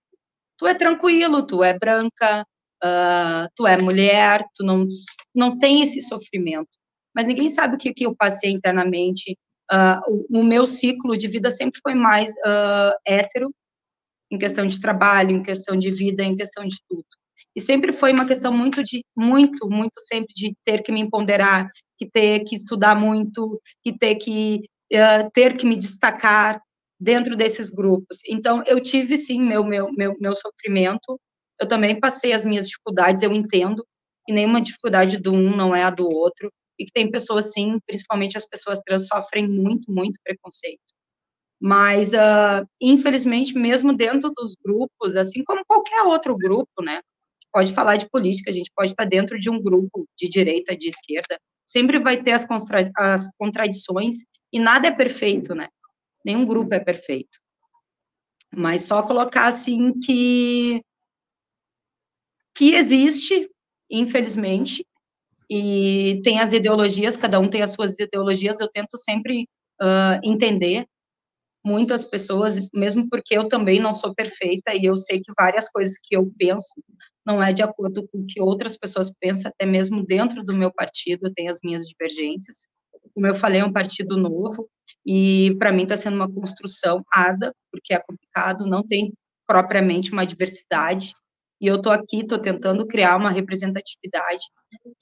[0.57, 2.45] Tu é tranquilo, tu é branca,
[2.83, 4.87] uh, tu é mulher, tu não,
[5.33, 6.69] não tem esse sofrimento.
[7.13, 9.37] Mas ninguém sabe o que, que eu passei internamente.
[9.71, 12.33] Uh, o, o, meu ciclo de vida sempre foi mais
[13.05, 13.53] hétero,
[14.29, 17.05] em questão de trabalho, em questão de vida, em questão de tudo.
[17.55, 21.69] E sempre foi uma questão muito de, muito, muito sempre de ter que me empoderar,
[21.97, 24.61] que ter que estudar muito, que ter que
[24.93, 26.61] uh, ter que me destacar
[26.99, 28.19] dentro desses grupos.
[28.27, 31.19] Então, eu tive, sim, meu, meu, meu, meu sofrimento,
[31.59, 33.85] eu também passei as minhas dificuldades, eu entendo
[34.25, 37.79] que nenhuma dificuldade do um não é a do outro, e que tem pessoas, sim,
[37.85, 40.79] principalmente as pessoas trans, sofrem muito, muito preconceito.
[41.59, 47.01] Mas, uh, infelizmente, mesmo dentro dos grupos, assim como qualquer outro grupo, né,
[47.51, 50.89] pode falar de política, a gente pode estar dentro de um grupo de direita, de
[50.89, 54.17] esquerda, sempre vai ter as, contra as contradições,
[54.51, 55.69] e nada é perfeito, né?
[56.25, 57.39] Nenhum grupo é perfeito.
[58.53, 60.81] Mas só colocar, assim, que
[62.53, 63.49] que existe,
[63.89, 64.85] infelizmente,
[65.49, 69.47] e tem as ideologias, cada um tem as suas ideologias, eu tento sempre
[69.81, 70.85] uh, entender
[71.63, 75.97] muitas pessoas, mesmo porque eu também não sou perfeita e eu sei que várias coisas
[75.97, 76.73] que eu penso
[77.25, 80.71] não é de acordo com o que outras pessoas pensam, até mesmo dentro do meu
[80.71, 82.67] partido eu tenho as minhas divergências.
[83.13, 84.69] Como eu falei, é um partido novo
[85.05, 89.13] e para mim está sendo uma construção árdua, porque é complicado, não tem
[89.47, 91.13] propriamente uma diversidade
[91.61, 94.43] e eu estou aqui, estou tentando criar uma representatividade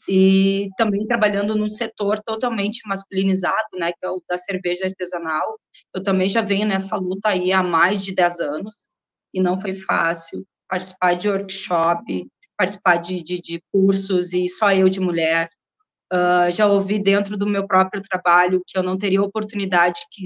[0.09, 5.57] e também trabalhando num setor totalmente masculinizado, né, que é o da cerveja artesanal.
[5.95, 8.89] Eu também já venho nessa luta aí há mais de 10 anos
[9.33, 14.87] e não foi fácil participar de workshop, participar de, de, de cursos e só eu
[14.87, 15.49] de mulher.
[16.11, 20.25] Uh, já ouvi dentro do meu próprio trabalho que eu não teria oportunidade que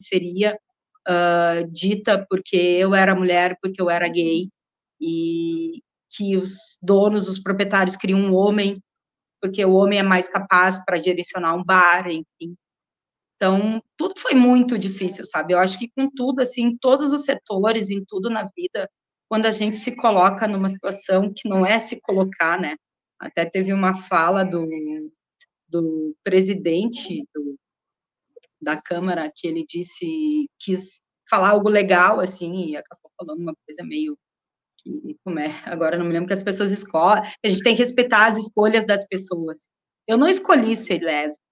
[0.00, 0.58] seria
[1.08, 4.48] uh, dita porque eu era mulher, porque eu era gay
[5.00, 8.82] e que os donos, os proprietários queriam um homem,
[9.40, 12.54] porque o homem é mais capaz para direcionar um bar, enfim.
[13.36, 15.52] Então, tudo foi muito difícil, sabe?
[15.52, 18.88] Eu acho que com tudo, assim, em todos os setores, em tudo na vida,
[19.32, 22.76] quando a gente se coloca numa situação que não é se colocar, né?
[23.18, 24.68] Até teve uma fala do,
[25.66, 27.58] do presidente do,
[28.60, 33.82] da Câmara que ele disse, quis falar algo legal, assim, e acabou falando uma coisa
[33.82, 34.18] meio
[34.76, 37.82] que, como é, agora não me lembro que as pessoas escolhem, a gente tem que
[37.82, 39.70] respeitar as escolhas das pessoas.
[40.06, 41.42] Eu não escolhi ser lésbica,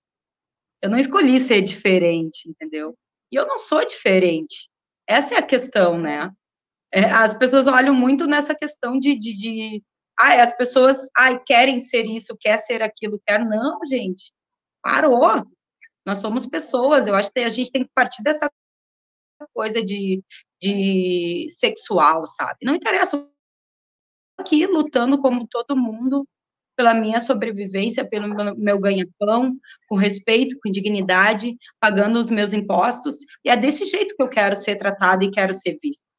[0.82, 2.94] eu não escolhi ser diferente, entendeu?
[3.32, 4.68] E eu não sou diferente.
[5.08, 6.30] Essa é a questão, né?
[6.92, 9.84] É, as pessoas olham muito nessa questão de, de, de
[10.18, 13.44] as pessoas ai, querem ser isso, quer ser aquilo, quer.
[13.44, 14.32] Não, gente,
[14.82, 15.46] parou.
[16.04, 18.50] Nós somos pessoas, eu acho que a gente tem que partir dessa
[19.54, 20.22] coisa de,
[20.60, 22.58] de sexual, sabe?
[22.62, 23.26] Não interessa
[24.38, 26.26] aqui lutando como todo mundo
[26.76, 29.54] pela minha sobrevivência, pelo meu ganha-pão,
[29.86, 34.56] com respeito, com dignidade, pagando os meus impostos, e é desse jeito que eu quero
[34.56, 36.09] ser tratada e quero ser vista.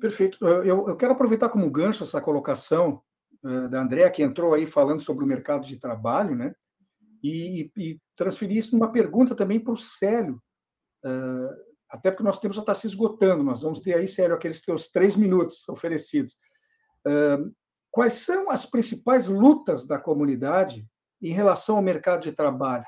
[0.00, 0.44] Perfeito.
[0.46, 3.02] Eu, eu quero aproveitar como gancho essa colocação
[3.44, 6.54] uh, da Andréa, que entrou aí falando sobre o mercado de trabalho, né?
[7.22, 10.40] E, e transferir isso numa pergunta também para o Célio,
[11.06, 11.54] Uh,
[11.88, 14.88] até porque nosso tempo já está se esgotando, nós vamos ter aí, sério, aqueles teus
[14.88, 16.36] três minutos oferecidos.
[17.06, 17.54] Uh,
[17.92, 20.84] quais são as principais lutas da comunidade
[21.22, 22.84] em relação ao mercado de trabalho?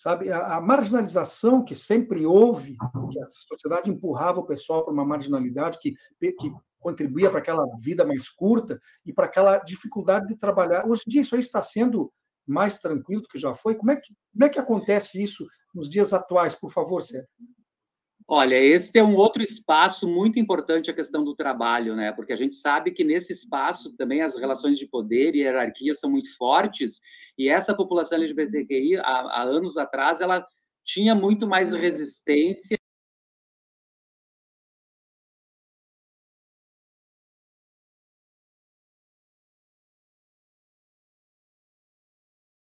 [0.00, 2.74] Sabe, a, a marginalização que sempre houve,
[3.12, 8.02] que a sociedade empurrava o pessoal para uma marginalidade que, que contribuía para aquela vida
[8.02, 10.88] mais curta e para aquela dificuldade de trabalhar.
[10.88, 12.10] Hoje em dia, isso aí está sendo
[12.46, 13.74] mais tranquilo do que já foi.
[13.74, 17.28] Como é que, como é que acontece isso nos dias atuais, por favor, Sérgio?
[18.32, 22.12] Olha, esse é um outro espaço muito importante a questão do trabalho, né?
[22.12, 26.08] Porque a gente sabe que nesse espaço também as relações de poder e hierarquia são
[26.08, 27.00] muito fortes,
[27.36, 30.46] e essa população LGBTQI, há, há anos atrás, ela
[30.84, 32.78] tinha muito mais resistência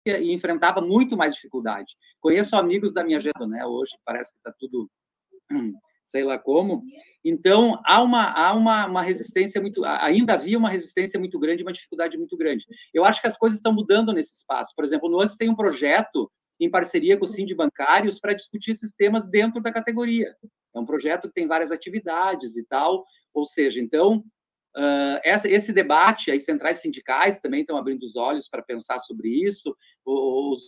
[0.07, 1.95] e enfrentava muito mais dificuldade.
[2.21, 3.65] Conheço amigos da minha geração, né?
[3.65, 4.91] Hoje parece que está tudo,
[6.07, 6.83] sei lá como.
[7.25, 11.73] Então há uma há uma, uma resistência muito, ainda havia uma resistência muito grande, uma
[11.73, 12.65] dificuldade muito grande.
[12.93, 14.73] Eu acho que as coisas estão mudando nesse espaço.
[14.77, 16.31] Por exemplo, no Nuances tem um projeto
[16.61, 20.35] em parceria com os sindibancários para discutir esses temas dentro da categoria.
[20.75, 24.25] É um projeto que tem várias atividades e tal, ou seja, então
[24.77, 29.29] Uh, essa, esse debate, as centrais sindicais também estão abrindo os olhos para pensar sobre
[29.29, 29.73] isso,
[30.05, 30.61] os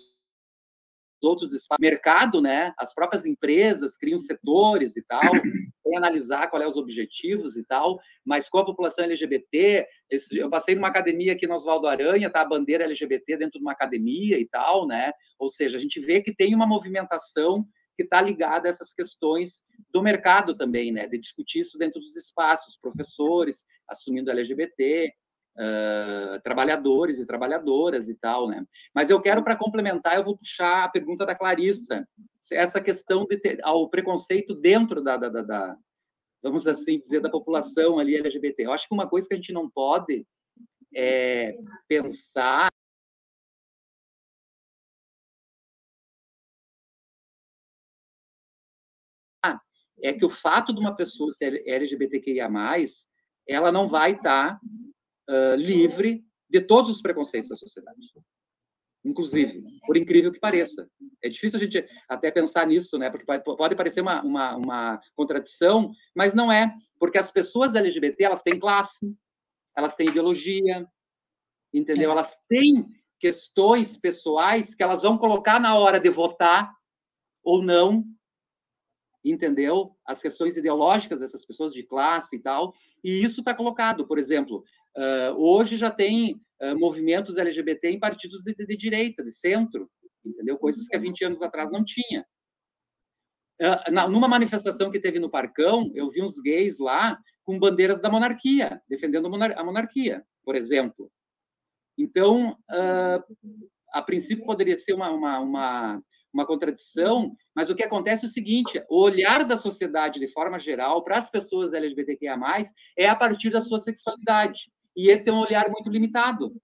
[1.23, 2.73] outros espaços, mercado, né?
[2.79, 5.21] As próprias empresas criam setores e tal,
[5.85, 9.87] tem analisar qual é os objetivos e tal, mas com a população LGBT,
[10.33, 13.73] eu passei numa academia aqui no Oswaldo Aranha, tá a bandeira LGBT dentro de uma
[13.73, 15.12] academia e tal, né?
[15.39, 19.62] Ou seja, a gente vê que tem uma movimentação que está ligada a essas questões
[19.91, 21.07] do mercado também, né?
[21.07, 25.12] De discutir isso dentro dos espaços, professores assumindo LGBT,
[25.57, 28.65] uh, trabalhadores e trabalhadoras e tal, né?
[28.95, 32.07] Mas eu quero, para complementar, eu vou puxar a pergunta da Clarissa,
[32.53, 35.77] essa questão de ter, ao preconceito dentro da, da, da, da,
[36.43, 38.65] vamos assim dizer, da população ali LGBT.
[38.65, 40.27] Eu acho que uma coisa que a gente não pode
[40.95, 41.57] é
[41.89, 42.71] pensar
[50.03, 52.49] é que o fato de uma pessoa ser LGBTQIA+,
[53.49, 54.61] ela não vai estar
[55.29, 57.99] uh, livre de todos os preconceitos da sociedade.
[59.05, 60.89] Inclusive, por incrível que pareça.
[61.22, 63.09] É difícil a gente até pensar nisso, né?
[63.09, 66.74] Porque pode parecer uma, uma, uma contradição, mas não é.
[66.99, 69.14] Porque as pessoas LGBT, elas têm classe,
[69.77, 70.87] elas têm ideologia,
[71.72, 72.11] entendeu?
[72.11, 72.12] É.
[72.12, 72.87] Elas têm
[73.20, 76.72] questões pessoais que elas vão colocar na hora de votar
[77.45, 78.05] ou não,
[79.24, 79.97] entendeu?
[80.05, 84.07] As questões ideológicas dessas pessoas de classe e tal, e isso está colocado.
[84.07, 84.64] Por exemplo,
[85.37, 89.91] hoje já tem uh, movimentos LGBT em partidos de, de, de, direita, de centro,
[90.25, 90.59] entendeu?
[90.59, 92.25] Coisas que há 20 anos atrás não tinha.
[93.61, 98.01] Uh, na, numa manifestação que teve no Parcão, eu vi uns gays lá com bandeiras
[98.01, 101.11] da monarquia, defendendo a monarquia, por exemplo.
[101.97, 102.59] Então,
[103.91, 106.03] a princípio poderia ser uma, uma, uma
[106.37, 110.61] uma contradição, mas o que acontece é o seguinte: o olhar da sociedade, de forma
[110.61, 112.37] geral, para as pessoas LGBTQIA,
[112.97, 114.71] é a partir da sua sexualidade.
[114.97, 116.55] E esse é um olhar muito limitado,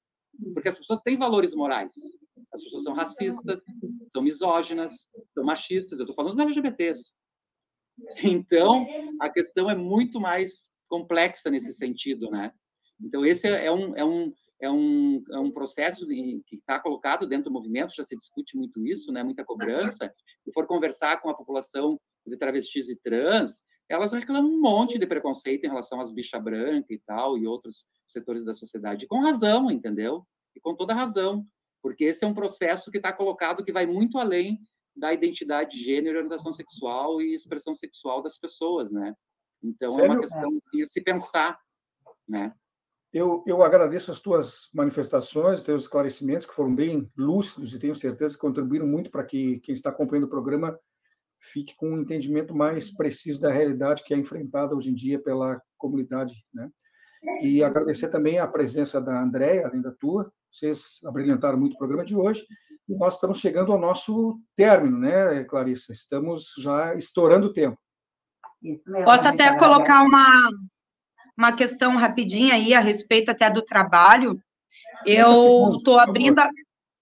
[0.55, 1.95] porque as pessoas têm valores morais.
[2.53, 3.63] As pessoas são racistas,
[4.09, 4.95] são misóginas,
[5.35, 5.99] são machistas.
[5.99, 7.13] Eu estou falando dos LGBTs.
[8.25, 8.87] Então,
[9.21, 12.53] a questão é muito mais complexa nesse sentido, né?
[13.01, 17.27] Então, esse é um, é um, é um, é um processo de, que está colocado
[17.27, 20.13] dentro do movimento, já se discute muito isso, né, muita cobrança.
[20.45, 23.63] Se for conversar com a população de travestis e trans,
[23.93, 27.85] elas reclamam um monte de preconceito em relação às bichas brancas e tal, e outros
[28.09, 29.07] setores da sociedade.
[29.07, 30.27] com razão, entendeu?
[30.57, 31.47] E com toda razão,
[31.83, 34.59] porque esse é um processo que está colocado que vai muito além
[34.97, 39.15] da identidade de gênero, orientação sexual e expressão sexual das pessoas, né?
[39.63, 40.07] Então, Sério?
[40.07, 41.59] é uma questão de se pensar,
[42.27, 42.55] né?
[43.13, 48.35] Eu, eu agradeço as tuas manifestações, teus esclarecimentos, que foram bem lúcidos e tenho certeza
[48.35, 50.79] que contribuíram muito para que quem está acompanhando o programa
[51.43, 55.61] fique com um entendimento mais preciso da realidade que é enfrentada hoje em dia pela
[55.77, 56.35] comunidade.
[56.55, 56.71] Né?
[57.43, 62.05] E agradecer também a presença da Andréia, além da tua, vocês abrilhantaram muito o programa
[62.05, 62.47] de hoje,
[62.89, 65.93] e nós estamos chegando ao nosso término, né, Clarissa?
[65.93, 67.79] Estamos já estourando o tempo.
[69.05, 70.51] Posso até colocar uma,
[71.37, 74.39] uma questão rapidinha aí a respeito até do trabalho.
[75.07, 76.41] Eu estou abrindo,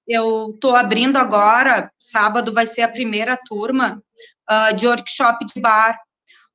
[0.06, 4.02] eu estou abrindo agora, sábado vai ser a primeira turma
[4.50, 5.98] uh, de workshop de bar,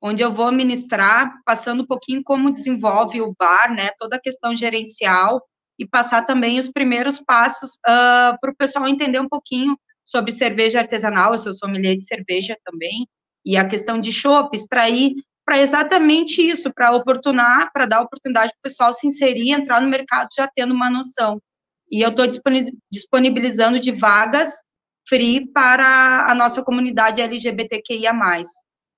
[0.01, 4.55] onde eu vou ministrar, passando um pouquinho como desenvolve o bar, né, toda a questão
[4.55, 5.41] gerencial,
[5.79, 10.31] e passar também os primeiros passos uh, ah, para o pessoal entender um pouquinho sobre
[10.31, 13.07] cerveja artesanal, eu sou sommelier de cerveja também,
[13.43, 15.15] e a questão de chopp, extrair
[15.45, 19.89] para exatamente isso, para oportunar, para dar oportunidade para o pessoal se inserir, entrar no
[19.89, 21.39] mercado já tendo uma noção.
[21.91, 22.25] E eu estou
[22.91, 24.53] disponibilizando de vagas
[25.07, 28.13] free para a nossa comunidade LGBTQIA+.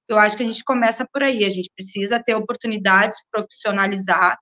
[0.08, 4.38] Eu acho que a gente começa por aí, a gente precisa ter oportunidades, profissionalizar,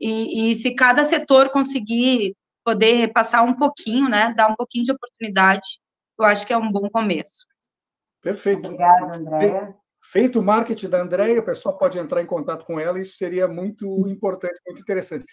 [0.00, 4.92] e, e se cada setor conseguir poder repassar um pouquinho, né, dar um pouquinho de
[4.92, 5.66] oportunidade,
[6.18, 7.46] eu acho que é um bom começo.
[8.22, 8.66] Perfeito.
[8.66, 9.74] Obrigada, Andréa.
[10.02, 13.48] Feito o marketing da Andréia, o pessoal pode entrar em contato com ela, isso seria
[13.48, 15.24] muito importante, muito interessante.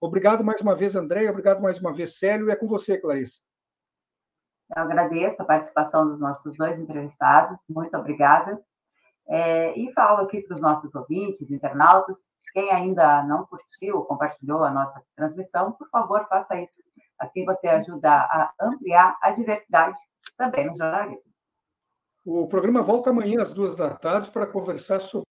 [0.00, 3.40] Obrigado mais uma vez, Andréia, obrigado mais uma vez, Célio, e é com você, Clarice.
[4.74, 8.60] Eu agradeço a participação dos nossos dois entrevistados, muito obrigada.
[9.26, 12.16] É, e falo aqui para os nossos ouvintes, internautas,
[12.52, 16.82] quem ainda não curtiu ou compartilhou a nossa transmissão, por favor, faça isso.
[17.18, 19.98] Assim você ajuda a ampliar a diversidade
[20.36, 21.28] também no jornalismo.
[22.24, 25.27] O programa volta amanhã às duas da tarde para conversar sobre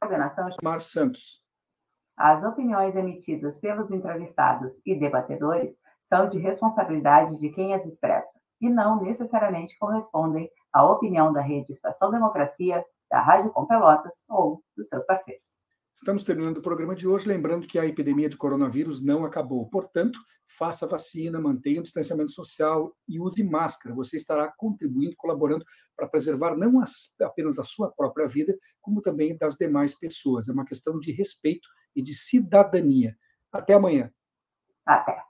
[0.00, 1.42] Coordenação Mar Santos.
[2.16, 8.32] As opiniões emitidas pelos entrevistados e debatedores são de responsabilidade de quem as expressa
[8.62, 14.62] e não necessariamente correspondem à opinião da Rede Estação Democracia, da Rádio Com Pelotas ou
[14.74, 15.59] dos seus parceiros.
[16.00, 19.68] Estamos terminando o programa de hoje, lembrando que a epidemia de coronavírus não acabou.
[19.68, 23.94] Portanto, faça vacina, mantenha o distanciamento social e use máscara.
[23.94, 25.62] Você estará contribuindo, colaborando
[25.94, 26.82] para preservar não
[27.20, 30.48] apenas a sua própria vida, como também das demais pessoas.
[30.48, 33.14] É uma questão de respeito e de cidadania.
[33.52, 34.10] Até amanhã.
[34.86, 35.29] Até.